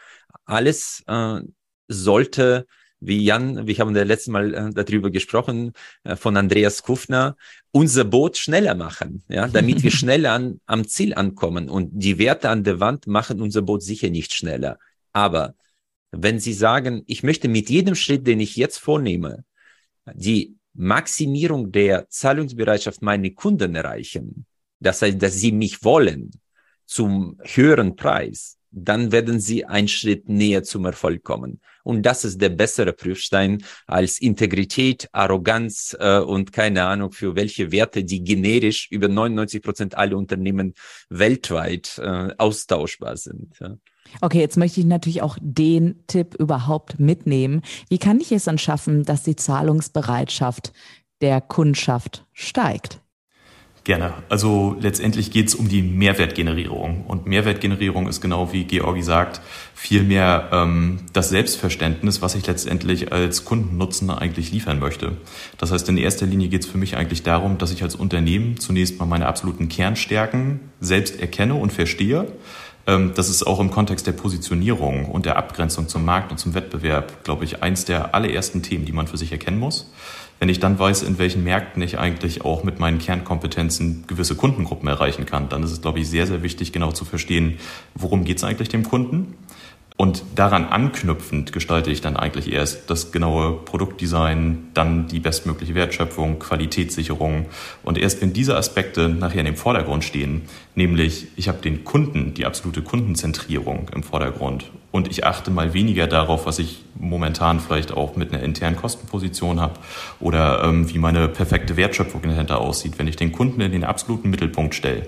Alles 0.45 1.03
äh, 1.09 1.41
sollte, 1.89 2.67
wie 3.01 3.25
Jan, 3.25 3.67
wir 3.67 3.77
haben 3.79 3.95
das 3.95 4.07
letzte 4.07 4.31
Mal 4.31 4.55
äh, 4.55 4.71
darüber 4.73 5.11
gesprochen, 5.11 5.73
äh, 6.05 6.15
von 6.15 6.37
Andreas 6.37 6.85
Kufner, 6.85 7.37
unser 7.73 8.05
Boot 8.05 8.37
schneller 8.37 8.77
machen, 8.77 9.25
ja, 9.29 9.49
damit 9.49 9.83
wir 9.83 9.91
schneller 10.01 10.33
an, 10.33 10.61
am 10.67 10.87
Ziel 10.87 11.15
ankommen. 11.15 11.69
Und 11.69 11.91
die 11.93 12.19
Werte 12.19 12.49
an 12.49 12.63
der 12.63 12.79
Wand 12.79 13.09
machen 13.09 13.41
unser 13.41 13.63
Boot 13.63 13.83
sicher 13.83 14.11
nicht 14.11 14.33
schneller. 14.33 14.79
Aber 15.13 15.55
wenn 16.13 16.39
Sie 16.39 16.53
sagen, 16.53 17.03
ich 17.07 17.25
möchte 17.25 17.49
mit 17.49 17.69
jedem 17.69 17.97
Schritt, 17.97 18.27
den 18.27 18.39
ich 18.39 18.55
jetzt 18.57 18.79
vornehme, 18.79 19.45
die 20.15 20.56
Maximierung 20.77 21.73
der 21.73 22.09
Zahlungsbereitschaft 22.09 23.03
meiner 23.03 23.31
Kunden 23.31 23.75
erreichen, 23.75 24.47
das 24.81 25.03
heißt, 25.03 25.21
dass 25.21 25.35
sie 25.35 25.53
mich 25.53 25.83
wollen 25.83 26.31
zum 26.85 27.39
höheren 27.43 27.97
Preis, 27.97 28.56
dann 28.71 29.13
werden 29.13 29.41
sie 29.41 29.65
einen 29.65 29.89
Schritt 29.89 30.29
näher 30.29 30.63
zum 30.63 30.85
Erfolg 30.85 31.23
kommen. 31.23 31.61
Und 31.85 32.03
das 32.03 32.25
ist 32.25 32.41
der 32.41 32.49
bessere 32.49 32.93
Prüfstein 32.93 33.63
als 33.87 34.21
Integrität, 34.21 35.09
Arroganz 35.13 35.97
äh, 35.99 36.19
und 36.19 36.53
keine 36.53 36.85
Ahnung 36.85 37.13
für 37.13 37.37
welche 37.37 37.71
Werte, 37.71 38.05
die 38.05 38.25
generisch 38.25 38.89
über 38.91 39.09
99 39.09 39.63
Prozent 39.63 39.97
aller 39.97 40.17
Unternehmen 40.17 40.75
weltweit 41.09 41.99
äh, 41.99 42.35
austauschbar 42.39 43.17
sind. 43.17 43.59
Ja. 43.61 43.77
Okay, 44.21 44.41
jetzt 44.41 44.57
möchte 44.57 44.81
ich 44.81 44.87
natürlich 44.87 45.23
auch 45.23 45.39
den 45.41 46.05
Tipp 46.07 46.35
überhaupt 46.35 46.99
mitnehmen. 46.99 47.63
Wie 47.89 47.99
kann 47.99 48.21
ich 48.21 48.33
es 48.33 48.45
dann 48.45 48.59
schaffen, 48.59 49.05
dass 49.05 49.23
die 49.23 49.37
Zahlungsbereitschaft 49.37 50.73
der 51.21 51.41
Kundschaft 51.41 52.27
steigt? 52.33 53.01
Gerne. 53.87 54.15
Also 54.29 54.77
letztendlich 54.81 55.31
geht 55.31 55.47
es 55.47 55.55
um 55.55 55.69
die 55.69 55.81
Mehrwertgenerierung. 55.81 57.05
Und 57.07 57.27
Mehrwertgenerierung 57.27 58.09
ist 58.09 58.21
genau 58.21 58.53
wie 58.53 58.65
Georgi 58.65 59.01
sagt, 59.01 59.41
vielmehr 59.77 60.49
ähm, 60.51 60.99
das 61.13 61.29
Selbstverständnis, 61.29 62.21
was 62.21 62.35
ich 62.35 62.45
letztendlich 62.49 63.13
als 63.13 63.45
Kundennutzen 63.45 64.11
eigentlich 64.11 64.51
liefern 64.51 64.81
möchte. 64.81 65.13
Das 65.59 65.71
heißt, 65.71 65.89
in 65.89 65.99
erster 65.99 66.27
Linie 66.27 66.49
geht 66.49 66.65
es 66.65 66.67
für 66.67 66.79
mich 66.79 66.97
eigentlich 66.97 67.23
darum, 67.23 67.59
dass 67.59 67.71
ich 67.71 67.85
als 67.85 67.95
Unternehmen 67.95 68.59
zunächst 68.59 68.99
mal 68.99 69.07
meine 69.07 69.29
absoluten 69.29 69.69
Kernstärken 69.69 70.59
selbst 70.81 71.21
erkenne 71.21 71.55
und 71.55 71.73
verstehe. 71.73 72.27
Ähm, 72.89 73.13
das 73.15 73.29
ist 73.29 73.47
auch 73.47 73.61
im 73.61 73.71
Kontext 73.71 74.09
der 74.09 74.13
Positionierung 74.13 75.05
und 75.05 75.27
der 75.27 75.37
Abgrenzung 75.37 75.87
zum 75.87 76.05
Markt 76.05 76.33
und 76.33 76.39
zum 76.39 76.55
Wettbewerb, 76.55 77.23
glaube 77.23 77.45
ich, 77.45 77.63
eins 77.63 77.85
der 77.85 78.17
allerersten 78.17 78.63
Themen, 78.63 78.85
die 78.85 78.93
man 78.93 79.07
für 79.07 79.17
sich 79.17 79.31
erkennen 79.31 79.61
muss. 79.61 79.93
Wenn 80.39 80.49
ich 80.51 80.61
dann 80.61 80.79
weiß, 80.79 81.03
in 81.03 81.19
welchen 81.19 81.45
Märkten 81.45 81.83
ich 81.83 81.99
eigentlich 81.99 82.45
auch 82.45 82.63
mit 82.63 82.79
meinen 82.79 82.99
Kernkompetenzen 82.99 84.05
gewisse 84.07 84.35
Kundengruppen 84.35 84.89
erreichen 84.89 85.25
kann, 85.25 85.49
dann 85.49 85.63
ist 85.63 85.73
es, 85.73 85.81
glaube 85.81 85.99
ich, 85.99 86.09
sehr, 86.09 86.27
sehr 86.27 86.43
wichtig, 86.43 86.73
genau 86.73 86.93
zu 86.93 87.07
verstehen, 87.07 87.59
worum 87.95 88.25
geht 88.25 88.37
es 88.37 88.45
eigentlich 88.45 88.69
dem 88.69 88.83
Kunden. 88.83 89.35
Und 89.99 90.25
daran 90.35 90.67
anknüpfend 90.67 91.55
gestalte 91.55 91.91
ich 91.91 92.03
dann 92.03 92.17
eigentlich 92.17 92.53
erst 92.53 92.91
das 92.91 93.13
genaue 93.13 93.53
Produktdesign, 93.65 94.69
dann 94.75 95.09
die 95.09 95.21
bestmögliche 95.21 95.75
Wertschöpfung, 95.75 96.39
Qualitätssicherung. 96.39 97.47
Und 97.83 97.97
erst 97.97 98.21
wenn 98.21 98.35
diese 98.35 98.57
Aspekte 98.57 99.09
nachher 99.09 99.41
in 99.41 99.47
dem 99.47 99.57
Vordergrund 99.57 100.05
stehen, 100.05 100.43
nämlich 100.75 101.29
ich 101.37 101.49
habe 101.49 101.63
den 101.63 101.85
Kunden, 101.85 102.35
die 102.35 102.45
absolute 102.45 102.83
Kundenzentrierung 102.83 103.89
im 103.95 104.03
Vordergrund 104.03 104.71
und 104.91 105.11
ich 105.11 105.25
achte 105.25 105.51
mal 105.51 105.73
weniger 105.73 106.07
darauf, 106.07 106.45
was 106.45 106.59
ich 106.59 106.85
momentan 106.99 107.61
vielleicht 107.61 107.93
auch 107.93 108.17
mit 108.17 108.33
einer 108.33 108.43
internen 108.43 108.77
Kostenposition 108.77 109.61
habe 109.61 109.75
oder 110.21 110.63
ähm, 110.65 110.93
wie 110.93 110.99
meine 110.99 111.29
perfekte 111.29 111.79
Wertschöpfung 111.79 112.21
dahinter 112.23 112.61
aussieht, 112.61 112.99
wenn 112.99 113.09
ich 113.09 113.17
den 113.17 113.33
Kunden 113.33 113.63
in 113.63 113.73
den 113.73 113.85
absoluten 113.85 114.29
Mittelpunkt 114.29 114.75
stelle. 114.75 115.07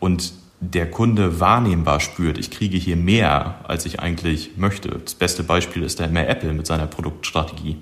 Und 0.00 0.32
der 0.70 0.90
Kunde 0.90 1.40
wahrnehmbar 1.40 2.00
spürt, 2.00 2.38
ich 2.38 2.50
kriege 2.50 2.76
hier 2.76 2.96
mehr, 2.96 3.60
als 3.64 3.86
ich 3.86 4.00
eigentlich 4.00 4.52
möchte. 4.56 4.88
Das 4.88 5.14
beste 5.14 5.42
Beispiel 5.42 5.82
ist 5.82 6.00
da 6.00 6.04
immer 6.04 6.26
Apple 6.26 6.52
mit 6.52 6.66
seiner 6.66 6.86
Produktstrategie. 6.86 7.76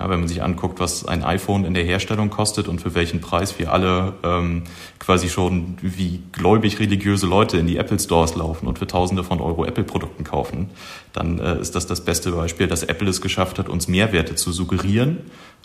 Ja, 0.00 0.10
wenn 0.10 0.18
man 0.18 0.28
sich 0.28 0.42
anguckt, 0.42 0.80
was 0.80 1.06
ein 1.06 1.22
iPhone 1.22 1.64
in 1.64 1.72
der 1.72 1.84
Herstellung 1.84 2.28
kostet 2.28 2.66
und 2.66 2.80
für 2.80 2.94
welchen 2.96 3.20
Preis 3.20 3.58
wir 3.58 3.72
alle 3.72 4.14
ähm, 4.24 4.64
quasi 4.98 5.28
schon 5.28 5.76
wie 5.82 6.20
gläubig 6.32 6.80
religiöse 6.80 7.26
Leute 7.26 7.58
in 7.58 7.68
die 7.68 7.76
Apple 7.76 8.00
Stores 8.00 8.34
laufen 8.34 8.66
und 8.66 8.78
für 8.78 8.88
Tausende 8.88 9.22
von 9.22 9.40
Euro 9.40 9.64
Apple-Produkten 9.64 10.24
kaufen, 10.24 10.70
dann 11.12 11.38
äh, 11.38 11.60
ist 11.60 11.76
das 11.76 11.86
das 11.86 12.04
beste 12.04 12.32
Beispiel, 12.32 12.66
dass 12.66 12.82
Apple 12.82 13.08
es 13.08 13.20
geschafft 13.20 13.58
hat, 13.60 13.68
uns 13.68 13.86
Mehrwerte 13.86 14.34
zu 14.34 14.50
suggerieren, 14.50 15.18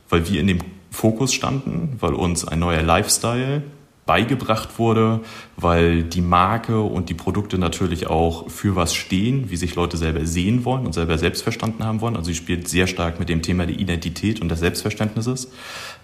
weil 0.10 0.30
wir 0.30 0.40
in 0.40 0.48
dem 0.48 0.60
Fokus 0.92 1.34
standen, 1.34 1.98
weil 2.00 2.14
uns 2.14 2.48
ein 2.48 2.60
neuer 2.60 2.84
Lifestyle 2.84 3.64
beigebracht 4.10 4.80
wurde, 4.80 5.20
weil 5.56 6.02
die 6.02 6.22
Marke 6.22 6.82
und 6.82 7.10
die 7.10 7.14
Produkte 7.14 7.60
natürlich 7.60 8.08
auch 8.08 8.50
für 8.50 8.76
was 8.76 8.96
stehen, 8.96 9.52
wie 9.52 9.56
sich 9.56 9.76
Leute 9.76 9.98
selber 9.98 10.26
sehen 10.26 10.66
wollen 10.66 10.88
und 10.88 10.94
selber 10.94 11.20
selbst 11.20 11.44
verstanden 11.44 11.84
haben 11.84 12.02
wollen. 12.02 12.16
Also 12.16 12.30
sie 12.30 12.36
spielt 12.36 12.68
sehr 12.68 12.88
stark 12.88 13.20
mit 13.20 13.30
dem 13.30 13.44
Thema 13.44 13.68
der 13.68 13.78
Identität 13.78 14.42
und 14.42 14.50
des 14.50 14.62
Selbstverständnisses. 14.62 15.52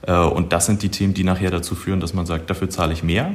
Äh, 0.04 0.13
Und 0.13 0.54
das 0.54 0.68
sind 0.68 0.84
die 0.84 0.89
Themen, 0.89 1.15
die 1.15 1.24
nachher 1.24 1.50
dazu 1.50 1.74
führen, 1.74 2.00
dass 2.00 2.13
man 2.13 2.28
sagt, 2.28 2.48
dafür 2.52 2.70
zahle 2.70 2.94
ich 2.94 3.02
mehr. 3.02 3.34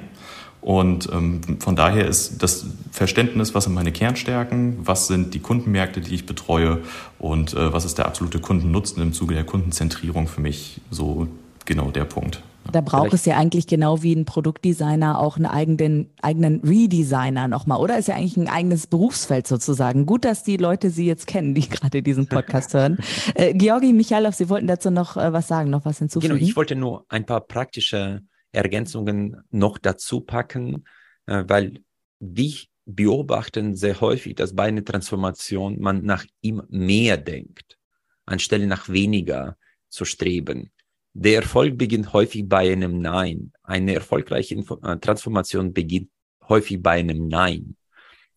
Und 0.60 1.08
ähm, 1.12 1.40
von 1.58 1.74
daher 1.74 2.06
ist 2.06 2.40
das 2.40 2.66
Verständnis, 2.92 3.56
was 3.56 3.64
sind 3.64 3.74
meine 3.74 3.90
Kernstärken, 3.90 4.78
was 4.84 5.08
sind 5.08 5.34
die 5.34 5.40
Kundenmärkte, 5.40 6.00
die 6.00 6.14
ich 6.14 6.26
betreue 6.26 6.78
und 7.18 7.54
äh, 7.54 7.72
was 7.72 7.84
ist 7.84 7.98
der 7.98 8.06
absolute 8.06 8.38
Kundennutzen 8.38 9.02
im 9.02 9.12
Zuge 9.12 9.34
der 9.34 9.44
Kundenzentrierung 9.44 10.28
für 10.28 10.42
mich 10.42 10.80
so 10.92 11.26
genau 11.64 11.90
der 11.90 12.04
Punkt. 12.04 12.42
Da 12.70 12.80
braucht 12.80 13.08
Vielleicht- 13.08 13.14
es 13.14 13.24
ja 13.26 13.36
eigentlich 13.36 13.66
genau 13.66 14.02
wie 14.02 14.14
ein 14.14 14.24
Produktdesigner 14.24 15.18
auch 15.18 15.36
einen 15.36 15.46
eigenen, 15.46 16.10
eigenen 16.22 16.60
Redesigner 16.60 17.48
nochmal, 17.48 17.78
oder? 17.80 17.98
Ist 17.98 18.08
ja 18.08 18.14
eigentlich 18.16 18.36
ein 18.36 18.48
eigenes 18.48 18.86
Berufsfeld 18.86 19.46
sozusagen. 19.46 20.06
Gut, 20.06 20.24
dass 20.24 20.42
die 20.44 20.56
Leute 20.56 20.90
Sie 20.90 21.06
jetzt 21.06 21.26
kennen, 21.26 21.54
die 21.54 21.68
gerade 21.68 22.02
diesen 22.02 22.26
Podcast 22.26 22.74
hören. 22.74 22.98
Äh, 23.34 23.54
Georgi 23.54 23.92
Michailov, 23.92 24.34
Sie 24.34 24.48
wollten 24.48 24.66
dazu 24.66 24.90
noch 24.90 25.16
äh, 25.16 25.32
was 25.32 25.48
sagen, 25.48 25.70
noch 25.70 25.84
was 25.84 25.98
hinzufügen? 25.98 26.34
Genau, 26.34 26.44
ich 26.44 26.56
wollte 26.56 26.76
nur 26.76 27.04
ein 27.08 27.26
paar 27.26 27.40
praktische 27.40 28.22
Ergänzungen 28.52 29.36
noch 29.50 29.78
dazu 29.78 30.20
packen, 30.20 30.84
äh, 31.26 31.44
weil 31.46 31.80
wir 32.18 32.52
beobachten 32.86 33.76
sehr 33.76 34.00
häufig, 34.00 34.34
dass 34.34 34.54
bei 34.54 34.64
einer 34.64 34.84
Transformation 34.84 35.78
man 35.80 36.04
nach 36.04 36.24
ihm 36.40 36.62
mehr 36.68 37.16
denkt, 37.16 37.78
anstelle 38.26 38.66
nach 38.66 38.88
weniger 38.88 39.56
zu 39.88 40.04
streben. 40.04 40.70
Der 41.12 41.36
Erfolg 41.36 41.76
beginnt 41.76 42.12
häufig 42.12 42.48
bei 42.48 42.72
einem 42.72 43.00
Nein. 43.00 43.52
Eine 43.62 43.94
erfolgreiche 43.94 44.54
Info 44.54 44.78
äh, 44.82 44.96
Transformation 44.98 45.72
beginnt 45.72 46.10
häufig 46.48 46.82
bei 46.82 47.00
einem 47.00 47.28
Nein. 47.28 47.76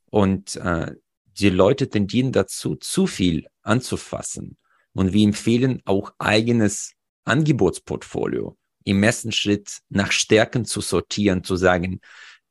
Und 0.09 0.55
äh, 0.57 0.91
die 1.37 1.49
Leute 1.49 1.89
tendieren 1.89 2.31
dazu, 2.31 2.75
zu 2.75 3.07
viel 3.07 3.47
anzufassen. 3.61 4.57
Und 4.93 5.13
wir 5.13 5.23
empfehlen 5.23 5.81
auch 5.85 6.13
eigenes 6.19 6.93
Angebotsportfolio 7.25 8.57
im 8.83 9.01
ersten 9.01 9.31
Schritt 9.31 9.79
nach 9.89 10.11
Stärken 10.11 10.65
zu 10.65 10.81
sortieren, 10.81 11.43
zu 11.43 11.55
sagen, 11.55 11.99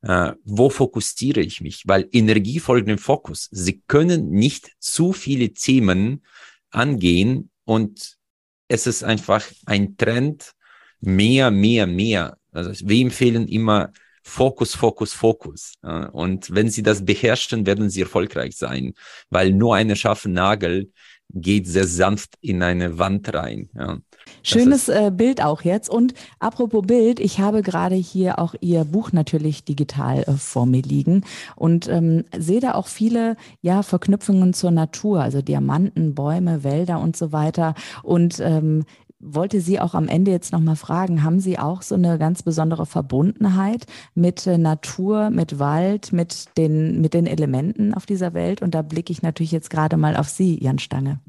äh, 0.02 0.32
wo 0.44 0.70
fokussiere 0.70 1.40
ich 1.40 1.60
mich? 1.60 1.82
Weil 1.86 2.08
Energie 2.12 2.58
folgt 2.58 2.88
dem 2.88 2.98
Fokus. 2.98 3.48
Sie 3.52 3.82
können 3.86 4.30
nicht 4.30 4.72
zu 4.78 5.12
viele 5.12 5.52
Themen 5.52 6.24
angehen 6.70 7.50
und 7.64 8.18
es 8.68 8.86
ist 8.86 9.04
einfach 9.04 9.44
ein 9.66 9.96
Trend, 9.96 10.52
mehr, 11.00 11.50
mehr, 11.50 11.86
mehr. 11.86 12.36
Also 12.52 12.70
wir 12.86 13.02
empfehlen 13.02 13.48
immer 13.48 13.92
Fokus, 14.22 14.74
Fokus, 14.74 15.12
Fokus. 15.12 15.74
Und 16.12 16.54
wenn 16.54 16.70
Sie 16.70 16.82
das 16.82 17.04
beherrschen, 17.04 17.66
werden 17.66 17.90
Sie 17.90 18.02
erfolgreich 18.02 18.56
sein, 18.56 18.94
weil 19.30 19.52
nur 19.52 19.74
eine 19.74 19.96
scharfe 19.96 20.28
Nagel 20.28 20.92
geht 21.34 21.66
sehr 21.66 21.86
sanft 21.86 22.34
in 22.40 22.62
eine 22.62 22.98
Wand 22.98 23.32
rein. 23.34 23.68
Ja. 23.74 23.98
Schönes 24.42 24.88
äh, 24.88 25.10
Bild 25.14 25.42
auch 25.42 25.62
jetzt. 25.62 25.88
Und 25.88 26.14
apropos 26.38 26.86
Bild, 26.86 27.20
ich 27.20 27.38
habe 27.38 27.62
gerade 27.62 27.94
hier 27.94 28.38
auch 28.38 28.54
Ihr 28.60 28.84
Buch 28.84 29.12
natürlich 29.12 29.64
digital 29.64 30.22
äh, 30.22 30.32
vor 30.32 30.66
mir 30.66 30.82
liegen 30.82 31.24
und 31.54 31.88
ähm, 31.88 32.24
sehe 32.36 32.60
da 32.60 32.74
auch 32.74 32.88
viele 32.88 33.36
ja, 33.60 33.82
Verknüpfungen 33.82 34.52
zur 34.52 34.70
Natur, 34.70 35.22
also 35.22 35.42
Diamanten, 35.42 36.14
Bäume, 36.14 36.64
Wälder 36.64 37.00
und 37.00 37.16
so 37.16 37.32
weiter. 37.32 37.74
Und 38.02 38.40
ähm, 38.40 38.84
wollte 39.22 39.60
Sie 39.60 39.80
auch 39.80 39.94
am 39.94 40.08
Ende 40.08 40.30
jetzt 40.30 40.52
nochmal 40.52 40.76
fragen, 40.76 41.22
haben 41.22 41.40
Sie 41.40 41.58
auch 41.58 41.82
so 41.82 41.94
eine 41.94 42.18
ganz 42.18 42.42
besondere 42.42 42.84
Verbundenheit 42.86 43.86
mit 44.14 44.46
äh, 44.46 44.58
Natur, 44.58 45.30
mit 45.30 45.58
Wald, 45.58 46.12
mit 46.12 46.56
den, 46.58 47.00
mit 47.00 47.14
den 47.14 47.26
Elementen 47.26 47.94
auf 47.94 48.04
dieser 48.04 48.34
Welt? 48.34 48.60
Und 48.60 48.74
da 48.74 48.82
blicke 48.82 49.12
ich 49.12 49.22
natürlich 49.22 49.52
jetzt 49.52 49.70
gerade 49.70 49.96
mal 49.96 50.16
auf 50.16 50.28
Sie, 50.28 50.62
Jan 50.62 50.78
Stange. 50.78 51.20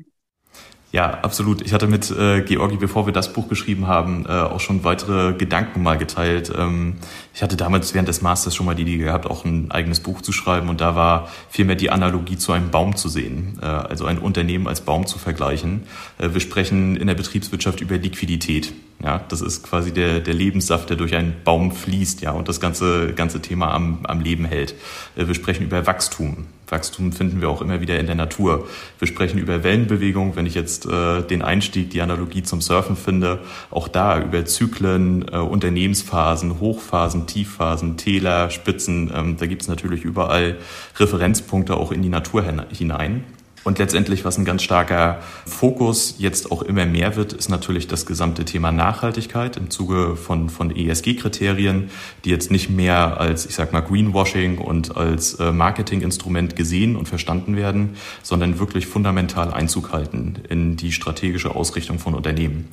Ja, 0.94 1.10
absolut. 1.24 1.64
Ich 1.64 1.74
hatte 1.74 1.88
mit 1.88 2.12
äh, 2.12 2.42
Georgi, 2.42 2.78
bevor 2.78 3.08
wir 3.08 3.14
das 3.14 3.34
Buch 3.34 3.50
geschrieben 3.50 3.88
haben, 3.88 4.28
äh, 4.28 4.30
auch 4.30 4.60
schon 4.60 4.84
weitere 4.84 5.34
Gedanken 5.34 5.82
mal 5.82 5.98
geteilt. 5.98 6.54
Ähm, 6.56 6.98
ich 7.34 7.42
hatte 7.42 7.58
damals 7.58 7.96
während 7.96 8.10
des 8.10 8.22
Masters 8.22 8.54
schon 8.54 8.68
mal 8.68 8.76
die 8.76 8.84
Idee 8.84 8.98
gehabt, 9.00 9.26
auch 9.26 9.44
ein 9.44 9.72
eigenes 9.72 10.02
Buch 10.02 10.22
zu 10.22 10.32
schreiben 10.32 10.70
und 10.70 10.82
da 10.82 10.96
war 10.96 11.30
vielmehr 11.50 11.76
die 11.76 11.90
Analogie 11.90 12.38
zu 12.38 12.52
einem 12.52 12.70
Baum 12.70 12.96
zu 12.96 13.10
sehen, 13.10 13.58
äh, 13.60 13.66
also 13.66 14.06
ein 14.06 14.20
Unternehmen 14.20 14.68
als 14.68 14.82
Baum 14.82 15.08
zu 15.08 15.18
vergleichen. 15.18 15.82
Äh, 16.20 16.30
wir 16.34 16.42
sprechen 16.42 16.96
in 16.96 17.08
der 17.08 17.16
Betriebswirtschaft 17.16 17.82
über 17.82 17.98
Liquidität. 17.98 18.72
Ja, 19.04 19.20
das 19.30 19.42
ist 19.42 19.64
quasi 19.64 19.92
der, 19.92 20.20
der 20.20 20.36
Lebenssaft, 20.36 20.92
der 20.92 20.96
durch 20.96 21.16
einen 21.16 21.34
Baum 21.44 21.72
fließt, 21.72 22.22
ja, 22.22 22.34
und 22.34 22.48
das 22.48 22.60
ganze, 22.60 23.14
ganze 23.14 23.42
Thema 23.42 23.74
am, 23.74 24.06
am 24.06 24.22
Leben 24.22 24.46
hält. 24.46 24.76
Äh, 25.16 25.26
wir 25.26 25.34
sprechen 25.34 25.64
über 25.64 25.88
Wachstum. 25.88 26.46
Wachstum 26.74 27.14
finden 27.14 27.40
wir 27.40 27.50
auch 27.50 27.62
immer 27.62 27.82
wieder 27.82 28.00
in 28.00 28.08
der 28.08 28.16
Natur. 28.16 28.68
Wir 28.98 29.08
sprechen 29.08 29.38
über 29.38 29.64
Wellenbewegung, 29.64 30.36
wenn 30.36 30.48
ich 30.48 30.56
jetzt 30.56 30.88
äh, 30.88 31.22
den 31.22 31.44
Einstieg, 31.44 31.92
die 31.92 32.02
Analogie 32.02 32.42
zum 32.42 32.62
Surfen 32.62 32.96
finde, 32.96 33.40
auch 33.70 33.88
da 33.88 34.20
über 34.20 34.44
Zyklen, 34.46 35.26
äh, 35.32 35.38
Unternehmensphasen, 35.38 36.60
Hochphasen, 36.60 37.28
Tiefphasen, 37.28 37.98
Täler, 37.98 38.50
Spitzen, 38.50 39.12
ähm, 39.16 39.38
da 39.38 39.46
gibt 39.46 39.62
es 39.62 39.68
natürlich 39.68 40.04
überall 40.04 40.58
Referenzpunkte 40.98 41.78
auch 41.78 41.92
in 41.92 42.02
die 42.02 42.10
Natur 42.10 42.44
hinein. 42.72 43.24
Und 43.64 43.80
letztendlich, 43.80 44.26
was 44.26 44.38
ein 44.38 44.46
ganz 44.46 44.62
starker 44.62 45.22
Fokus 45.46 46.16
jetzt 46.18 46.52
auch 46.52 46.62
immer 46.62 46.86
mehr 46.86 47.16
wird, 47.16 47.34
ist 47.34 47.50
natürlich 47.50 47.88
das 47.88 48.06
gesamte 48.06 48.44
Thema 48.44 48.72
Nachhaltigkeit 48.72 49.56
im 49.56 49.70
Zuge 49.70 50.16
von, 50.18 50.50
von 50.50 50.76
ESG-Kriterien, 50.76 51.90
die 52.26 52.30
jetzt 52.30 52.52
nicht 52.52 52.70
mehr 52.70 53.20
als, 53.20 53.46
ich 53.46 53.56
sag 53.56 53.72
mal, 53.72 53.82
Greenwashing 53.82 54.58
und 54.58 54.98
als 54.98 55.36
äh, 55.36 55.52
Marketinginstrument 55.52 56.56
gesehen 56.56 56.96
und 56.98 57.08
verstanden 57.08 57.56
werden, 57.56 57.96
sondern 58.22 58.60
wirklich 58.60 58.88
fundamental 58.88 59.54
Einzug 59.54 59.94
halten 59.94 60.44
in 60.50 60.76
die 60.76 60.92
strategische 60.92 61.56
Ausrichtung 61.56 62.00
von 62.00 62.16
Unternehmen. 62.16 62.68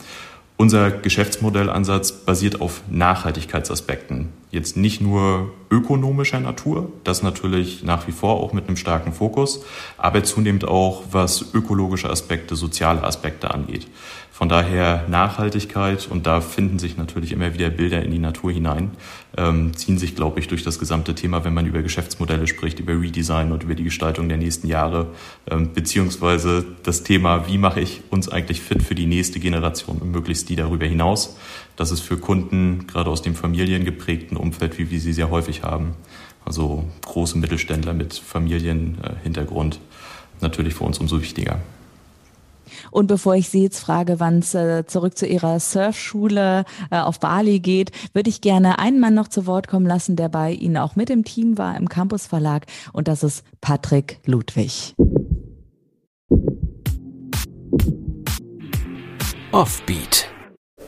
Unser 0.57 0.90
Geschäftsmodellansatz 0.90 2.12
basiert 2.12 2.61
auf 2.61 2.83
Nachhaltigkeitsaspekten. 2.90 4.39
Jetzt 4.51 4.77
nicht 4.77 5.01
nur 5.01 5.53
ökonomischer 5.71 6.41
Natur, 6.41 6.91
das 7.05 7.23
natürlich 7.23 7.85
nach 7.85 8.09
wie 8.09 8.13
vor 8.13 8.41
auch 8.41 8.53
mit 8.53 8.67
einem 8.67 8.77
starken 8.77 9.13
Fokus, 9.13 9.65
aber 9.97 10.25
zunehmend 10.25 10.67
auch 10.67 11.05
was 11.13 11.55
ökologische 11.55 12.11
Aspekte, 12.11 12.57
soziale 12.57 13.05
Aspekte 13.05 13.53
angeht. 13.55 13.87
Von 14.40 14.48
daher 14.48 15.05
Nachhaltigkeit 15.07 16.09
und 16.11 16.26
da 16.26 16.40
finden 16.40 16.79
sich 16.79 16.96
natürlich 16.96 17.33
immer 17.33 17.53
wieder 17.53 17.68
Bilder 17.68 18.03
in 18.03 18.11
die 18.11 18.18
Natur 18.18 18.50
hinein, 18.50 18.92
ähm, 19.37 19.76
ziehen 19.76 19.98
sich, 19.98 20.16
glaube 20.16 20.40
ich, 20.40 20.48
durch 20.48 20.62
das 20.62 20.79
gesamte 20.79 21.14
Thema, 21.14 21.44
wenn 21.44 21.53
man 21.53 21.66
über 21.66 21.83
Geschäftsmodelle 21.83 22.46
spricht, 22.46 22.81
über 22.81 22.98
Redesign 22.98 23.53
und 23.53 23.64
über 23.64 23.74
die 23.74 23.85
Gestaltung 23.85 24.31
der 24.31 24.38
nächsten 24.38 24.66
Jahre, 24.66 25.09
ähm, 25.50 25.74
beziehungsweise 25.74 26.64
das 26.85 27.03
Thema, 27.03 27.48
wie 27.48 27.59
mache 27.59 27.81
ich 27.81 28.00
uns 28.09 28.31
eigentlich 28.31 28.62
fit 28.62 28.83
für 28.83 28.94
die 28.94 29.05
nächste 29.05 29.40
Generation 29.40 29.98
und 29.98 30.11
möglichst 30.11 30.48
die 30.48 30.57
darüber 30.57 30.87
hinaus. 30.87 31.37
Das 31.76 31.90
ist 31.90 32.00
für 32.00 32.16
Kunden, 32.16 32.87
gerade 32.87 33.11
aus 33.11 33.20
dem 33.20 33.35
familiengeprägten 33.35 34.38
Umfeld, 34.38 34.79
wie 34.79 34.90
wir 34.90 35.00
sie 35.00 35.12
sehr 35.12 35.29
häufig 35.29 35.64
haben, 35.64 35.96
also 36.46 36.88
große 37.05 37.37
Mittelständler 37.37 37.92
mit 37.92 38.14
Familienhintergrund, 38.14 39.81
natürlich 40.40 40.72
für 40.72 40.85
uns 40.85 40.98
umso 40.98 41.20
wichtiger. 41.20 41.61
Und 42.91 43.07
bevor 43.07 43.35
ich 43.35 43.49
Sie 43.49 43.63
jetzt 43.63 43.81
frage, 43.81 44.21
wann 44.21 44.41
es 44.41 44.55
äh, 44.55 44.85
zurück 44.87 45.17
zu 45.17 45.27
Ihrer 45.27 45.61
Surfschule 45.61 46.65
äh, 46.91 46.99
auf 46.99 47.21
Bali 47.21 47.61
geht, 47.61 47.91
würde 48.13 48.31
ich 48.31 48.41
gerne 48.41 48.79
einen 48.79 49.01
Mann 49.01 49.15
noch 49.15 49.29
zu 49.29 49.47
Wort 49.47 49.69
kommen 49.69 49.87
lassen, 49.87 50.17
der 50.17 50.29
bei 50.29 50.53
Ihnen 50.53 50.77
auch 50.77 50.97
mit 50.97 51.11
im 51.11 51.25
Team 51.25 51.59
war 51.59 51.77
im 51.77 51.89
Campus 51.89 52.27
Verlag. 52.27 52.67
Und 52.93 53.09
das 53.09 53.23
ist 53.23 53.45
Patrick 53.61 54.21
Ludwig. 54.27 54.95
Offbeat. 59.53 60.29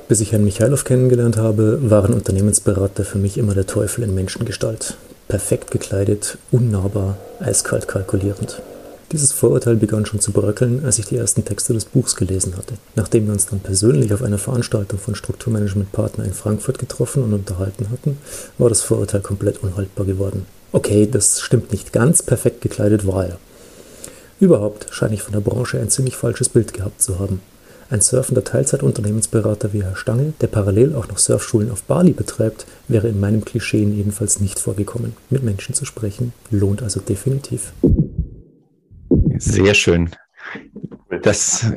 Bis 0.09 0.21
ich 0.21 0.33
Herrn 0.33 0.45
Michailov 0.45 0.85
kennengelernt 0.85 1.37
habe, 1.37 1.91
waren 1.91 2.13
Unternehmensberater 2.13 3.05
für 3.05 3.19
mich 3.19 3.39
immer 3.39 3.55
der 3.55 3.67
Teufel 3.67 4.05
in 4.05 4.15
Menschengestalt. 4.15 4.97
Perfekt 5.27 5.71
gekleidet, 5.71 6.39
unnahbar, 6.51 7.17
eiskalt 7.41 7.89
kalkulierend. 7.89 8.61
Dieses 9.13 9.31
Vorurteil 9.33 9.77
begann 9.77 10.07
schon 10.07 10.21
zu 10.21 10.33
bröckeln, 10.33 10.87
als 10.87 10.99
ich 10.99 11.05
die 11.05 11.19
ersten 11.19 11.45
Texte 11.45 11.75
des 11.75 11.85
Buchs 11.85 12.17
gelesen 12.17 12.57
hatte. 12.57 12.75
Nachdem 12.97 13.27
wir 13.27 13.35
uns 13.35 13.45
dann 13.45 13.61
persönlich 13.61 14.15
auf 14.15 14.23
einer 14.23 14.39
Veranstaltung 14.39 14.99
von 14.99 15.15
Strukturmanagement 15.15 15.93
Partner 15.93 16.25
in 16.25 16.33
Frankfurt 16.33 16.79
getroffen 16.79 17.23
und 17.23 17.35
unterhalten 17.35 17.91
hatten, 17.91 18.17
war 18.57 18.71
das 18.71 18.81
Vorurteil 18.81 19.21
komplett 19.21 19.63
unhaltbar 19.63 20.07
geworden. 20.07 20.47
Okay, 20.73 21.07
das 21.07 21.43
stimmt 21.43 21.73
nicht 21.73 21.93
ganz, 21.93 22.23
perfekt 22.23 22.63
gekleidet 22.63 23.07
war 23.07 23.27
er. 23.27 23.39
Überhaupt 24.41 24.87
scheine 24.91 25.15
ich 25.15 25.23
von 25.23 25.35
der 25.35 25.41
Branche 25.41 25.79
ein 25.79 25.91
ziemlich 25.91 26.17
falsches 26.17 26.49
Bild 26.49 26.73
gehabt 26.73 27.03
zu 27.03 27.19
haben. 27.19 27.43
Ein 27.91 28.01
surfender 28.01 28.43
Teilzeitunternehmensberater 28.43 29.75
wie 29.75 29.83
Herr 29.83 29.97
Stange, 29.97 30.33
der 30.41 30.47
parallel 30.47 30.95
auch 30.95 31.09
noch 31.09 31.19
Surfschulen 31.19 31.71
auf 31.71 31.83
Bali 31.83 32.13
betreibt, 32.13 32.65
wäre 32.89 33.09
in 33.09 33.21
meinem 33.21 33.45
Klischee 33.45 33.85
jedenfalls 33.85 34.41
nicht 34.41 34.59
vorgekommen. 34.59 35.13
Mit 35.29 35.43
Menschen 35.43 35.75
zu 35.75 35.85
sprechen 35.85 36.33
lohnt 36.51 36.83
also 36.83 37.01
definitiv. 37.01 37.75
Sehr 39.43 39.75
schön. 39.75 40.11
Das, 41.23 41.73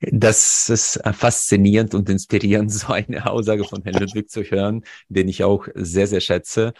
das 0.00 0.68
ist 0.68 1.00
faszinierend 1.12 1.94
und 1.94 2.10
inspirierend, 2.10 2.72
so 2.72 2.92
eine 2.92 3.30
Aussage 3.30 3.64
von 3.64 3.82
Herrn 3.82 4.00
Ludwig 4.00 4.30
zu 4.30 4.42
hören, 4.42 4.82
den 5.08 5.28
ich 5.28 5.44
auch 5.44 5.68
sehr, 5.74 6.06
sehr 6.06 6.20
schätze 6.20 6.72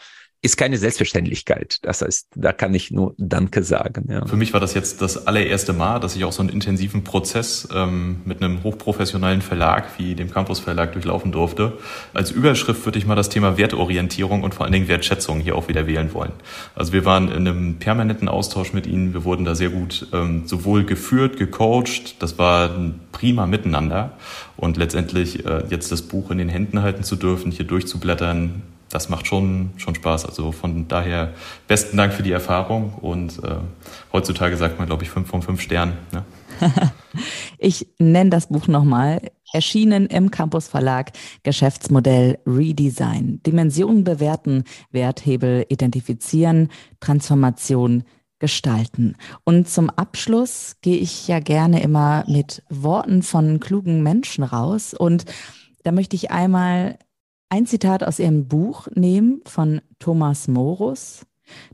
ist 0.44 0.56
keine 0.56 0.76
Selbstverständlichkeit. 0.76 1.78
Das 1.82 2.02
heißt, 2.02 2.26
da 2.34 2.52
kann 2.52 2.74
ich 2.74 2.90
nur 2.90 3.14
Danke 3.16 3.62
sagen. 3.62 4.08
Ja. 4.10 4.26
Für 4.26 4.34
mich 4.34 4.52
war 4.52 4.58
das 4.58 4.74
jetzt 4.74 5.00
das 5.00 5.28
allererste 5.28 5.72
Mal, 5.72 6.00
dass 6.00 6.16
ich 6.16 6.24
auch 6.24 6.32
so 6.32 6.42
einen 6.42 6.48
intensiven 6.48 7.04
Prozess 7.04 7.68
ähm, 7.72 8.22
mit 8.24 8.42
einem 8.42 8.64
hochprofessionellen 8.64 9.40
Verlag 9.40 9.86
wie 9.98 10.16
dem 10.16 10.32
Campus 10.32 10.58
Verlag 10.58 10.94
durchlaufen 10.94 11.30
durfte. 11.30 11.78
Als 12.12 12.32
Überschrift 12.32 12.84
würde 12.84 12.98
ich 12.98 13.06
mal 13.06 13.14
das 13.14 13.28
Thema 13.28 13.56
Wertorientierung 13.56 14.42
und 14.42 14.52
vor 14.52 14.64
allen 14.64 14.72
Dingen 14.72 14.88
Wertschätzung 14.88 15.38
hier 15.38 15.54
auch 15.54 15.68
wieder 15.68 15.86
wählen 15.86 16.12
wollen. 16.12 16.32
Also 16.74 16.92
wir 16.92 17.04
waren 17.04 17.28
in 17.28 17.46
einem 17.46 17.76
permanenten 17.76 18.26
Austausch 18.28 18.72
mit 18.72 18.88
Ihnen. 18.88 19.14
Wir 19.14 19.22
wurden 19.22 19.44
da 19.44 19.54
sehr 19.54 19.70
gut 19.70 20.08
ähm, 20.12 20.42
sowohl 20.46 20.82
geführt, 20.82 21.36
gecoacht. 21.36 22.20
Das 22.20 22.36
war 22.38 22.68
ein 22.68 22.98
prima 23.12 23.46
Miteinander. 23.46 24.18
Und 24.56 24.76
letztendlich 24.76 25.46
äh, 25.46 25.62
jetzt 25.70 25.92
das 25.92 26.02
Buch 26.02 26.32
in 26.32 26.38
den 26.38 26.48
Händen 26.48 26.82
halten 26.82 27.04
zu 27.04 27.14
dürfen, 27.14 27.52
hier 27.52 27.64
durchzublättern, 27.64 28.62
das 28.92 29.08
macht 29.08 29.26
schon, 29.26 29.70
schon 29.78 29.94
Spaß. 29.94 30.26
Also 30.26 30.52
von 30.52 30.86
daher 30.86 31.32
besten 31.66 31.96
Dank 31.96 32.12
für 32.12 32.22
die 32.22 32.32
Erfahrung 32.32 32.92
und 32.94 33.42
äh, 33.42 33.56
heutzutage 34.12 34.56
sagt 34.56 34.78
man, 34.78 34.86
glaube 34.86 35.02
ich, 35.02 35.10
fünf 35.10 35.28
von 35.28 35.42
fünf 35.42 35.62
Sternen. 35.62 35.94
Ne? 36.12 36.24
ich 37.58 37.88
nenne 37.98 38.30
das 38.30 38.48
Buch 38.48 38.68
nochmal. 38.68 39.20
Erschienen 39.54 40.06
im 40.06 40.30
Campus 40.30 40.68
Verlag 40.68 41.12
Geschäftsmodell 41.42 42.38
Redesign. 42.46 43.40
Dimensionen 43.46 44.04
bewerten, 44.04 44.64
Werthebel 44.90 45.64
identifizieren, 45.68 46.68
Transformation 47.00 48.04
gestalten. 48.38 49.16
Und 49.44 49.68
zum 49.68 49.88
Abschluss 49.88 50.76
gehe 50.82 50.96
ich 50.96 51.28
ja 51.28 51.40
gerne 51.40 51.82
immer 51.82 52.24
mit 52.28 52.62
Worten 52.68 53.22
von 53.22 53.60
klugen 53.60 54.02
Menschen 54.02 54.44
raus. 54.44 54.94
Und 54.94 55.24
da 55.84 55.92
möchte 55.92 56.16
ich 56.16 56.30
einmal 56.30 56.98
ein 57.52 57.66
Zitat 57.66 58.02
aus 58.02 58.18
Ihrem 58.18 58.48
Buch 58.48 58.88
nehmen 58.94 59.42
von 59.44 59.82
Thomas 59.98 60.48
Morus. 60.48 61.26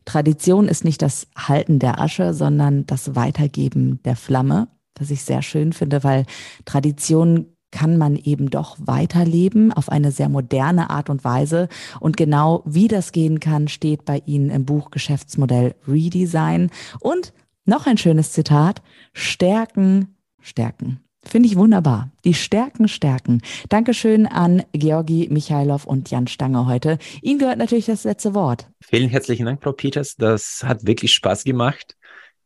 Tradition 0.04 0.66
ist 0.66 0.84
nicht 0.84 1.00
das 1.02 1.28
Halten 1.36 1.78
der 1.78 2.00
Asche, 2.00 2.34
sondern 2.34 2.84
das 2.86 3.14
Weitergeben 3.14 4.00
der 4.04 4.16
Flamme, 4.16 4.66
was 4.98 5.12
ich 5.12 5.22
sehr 5.22 5.40
schön 5.40 5.72
finde, 5.72 6.02
weil 6.02 6.26
Tradition 6.64 7.46
kann 7.70 7.96
man 7.96 8.16
eben 8.16 8.50
doch 8.50 8.76
weiterleben 8.80 9.72
auf 9.72 9.88
eine 9.88 10.10
sehr 10.10 10.28
moderne 10.28 10.90
Art 10.90 11.10
und 11.10 11.22
Weise. 11.22 11.68
Und 12.00 12.16
genau 12.16 12.62
wie 12.64 12.88
das 12.88 13.12
gehen 13.12 13.38
kann, 13.38 13.68
steht 13.68 14.04
bei 14.04 14.20
Ihnen 14.26 14.50
im 14.50 14.64
Buch 14.64 14.90
Geschäftsmodell 14.90 15.76
Redesign. 15.86 16.70
Und 16.98 17.32
noch 17.66 17.86
ein 17.86 17.98
schönes 17.98 18.32
Zitat, 18.32 18.82
Stärken, 19.12 20.16
Stärken. 20.40 21.04
Finde 21.24 21.48
ich 21.48 21.56
wunderbar. 21.56 22.10
Die 22.24 22.34
Stärken 22.34 22.88
stärken. 22.88 23.42
Dankeschön 23.68 24.26
an 24.26 24.62
Georgi 24.72 25.28
Michailov 25.30 25.84
und 25.84 26.10
Jan 26.10 26.26
Stange 26.26 26.66
heute. 26.66 26.98
Ihnen 27.22 27.38
gehört 27.38 27.58
natürlich 27.58 27.86
das 27.86 28.04
letzte 28.04 28.34
Wort. 28.34 28.68
Vielen 28.80 29.08
herzlichen 29.10 29.46
Dank, 29.46 29.62
Frau 29.62 29.72
Peters. 29.72 30.16
Das 30.16 30.62
hat 30.64 30.86
wirklich 30.86 31.12
Spaß 31.12 31.44
gemacht. 31.44 31.96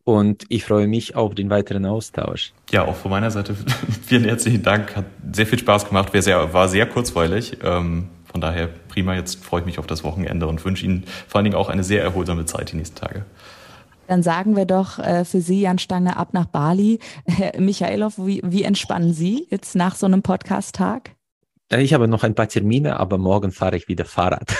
Und 0.04 0.46
ich 0.48 0.64
freue 0.64 0.88
mich 0.88 1.14
auf 1.14 1.34
den 1.34 1.48
weiteren 1.48 1.86
Austausch. 1.86 2.52
Ja, 2.72 2.84
auch 2.84 2.96
von 2.96 3.10
meiner 3.10 3.30
Seite 3.30 3.54
vielen 4.06 4.24
herzlichen 4.24 4.62
Dank. 4.62 4.96
Hat 4.96 5.04
sehr 5.32 5.46
viel 5.46 5.60
Spaß 5.60 5.86
gemacht, 5.86 6.12
war 6.12 6.22
sehr, 6.22 6.52
war 6.52 6.68
sehr 6.68 6.86
kurzweilig. 6.86 7.58
Ähm, 7.62 8.08
von 8.24 8.40
daher 8.40 8.68
prima. 8.88 9.14
Jetzt 9.14 9.44
freue 9.44 9.60
ich 9.60 9.66
mich 9.66 9.78
auf 9.78 9.86
das 9.86 10.02
Wochenende 10.02 10.46
und 10.46 10.64
wünsche 10.64 10.84
Ihnen 10.84 11.04
vor 11.28 11.38
allen 11.38 11.44
Dingen 11.44 11.56
auch 11.56 11.68
eine 11.68 11.84
sehr 11.84 12.02
erholsame 12.02 12.46
Zeit 12.46 12.72
die 12.72 12.76
nächsten 12.76 12.96
Tage. 12.96 13.26
Dann 14.12 14.22
sagen 14.22 14.56
wir 14.56 14.66
doch 14.66 14.98
äh, 14.98 15.24
für 15.24 15.40
Sie, 15.40 15.62
Jan 15.62 15.78
Stange, 15.78 16.18
ab 16.18 16.34
nach 16.34 16.44
Bali. 16.44 16.98
Herr 17.24 17.58
Michailov, 17.58 18.18
wie, 18.18 18.42
wie 18.44 18.62
entspannen 18.62 19.14
Sie 19.14 19.46
jetzt 19.48 19.74
nach 19.74 19.94
so 19.94 20.04
einem 20.04 20.20
Podcast-Tag? 20.20 21.12
Ich 21.78 21.94
habe 21.94 22.06
noch 22.06 22.22
ein 22.22 22.34
paar 22.34 22.48
Termine, 22.48 23.00
aber 23.00 23.16
morgen 23.16 23.50
fahre 23.50 23.76
ich 23.76 23.88
wieder 23.88 24.04
Fahrrad. 24.04 24.54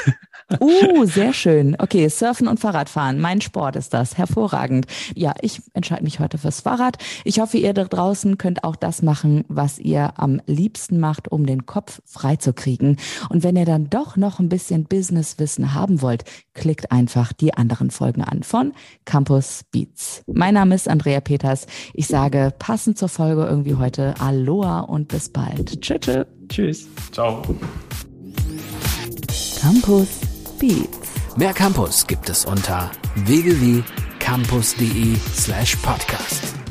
Uh, 0.61 1.05
sehr 1.05 1.35
schön. 1.35 1.77
Okay, 1.79 2.09
Surfen 2.09 2.49
und 2.49 2.59
Fahrradfahren. 2.59 3.21
Mein 3.21 3.43
Sport 3.43 3.77
ist 3.77 3.93
das. 3.93 4.17
Hervorragend. 4.17 4.87
Ja, 5.15 5.35
ich 5.43 5.61
entscheide 5.75 6.05
mich 6.05 6.21
heute 6.21 6.39
fürs 6.39 6.61
Fahrrad. 6.61 6.97
Ich 7.25 7.41
hoffe, 7.41 7.59
ihr 7.59 7.75
da 7.75 7.85
draußen 7.85 8.39
könnt 8.39 8.65
auch 8.65 8.77
das 8.77 9.03
machen, 9.03 9.45
was 9.49 9.79
ihr 9.79 10.15
am 10.19 10.41
liebsten 10.47 11.01
macht, 11.01 11.31
um 11.31 11.45
den 11.45 11.67
Kopf 11.67 12.01
frei 12.07 12.37
zu 12.37 12.55
kriegen. 12.55 12.97
Und 13.29 13.43
wenn 13.43 13.57
ihr 13.57 13.67
dann 13.67 13.91
doch 13.91 14.17
noch 14.17 14.39
ein 14.39 14.49
bisschen 14.49 14.85
Businesswissen 14.85 15.75
haben 15.75 16.01
wollt, 16.01 16.25
klickt 16.55 16.93
einfach 16.93 17.33
die 17.35 17.53
anderen 17.53 17.91
Folgen 17.91 18.23
an 18.23 18.43
von 18.43 18.73
Campus 19.05 19.65
Beats. 19.71 20.23
Mein 20.27 20.55
Name 20.55 20.75
ist 20.75 20.89
Andrea 20.89 21.21
Peters. 21.21 21.67
Ich 21.93 22.07
sage 22.07 22.55
passend 22.59 22.97
zur 22.97 23.09
Folge 23.09 23.45
irgendwie 23.45 23.75
heute 23.75 24.15
Aloha 24.19 24.81
und 24.81 25.09
bis 25.09 25.29
bald. 25.29 25.81
Tschüss. 25.81 26.01
Tschüss. 26.01 26.27
Tschüss. 26.49 26.89
Ciao. 27.13 27.43
Campus 29.61 30.09
Beats. 30.59 31.37
Mehr 31.37 31.53
Campus 31.53 32.07
gibt 32.07 32.29
es 32.29 32.45
unter 32.45 32.91
www.campus.de 33.25 35.17
slash 35.35 35.77
podcast. 35.77 36.62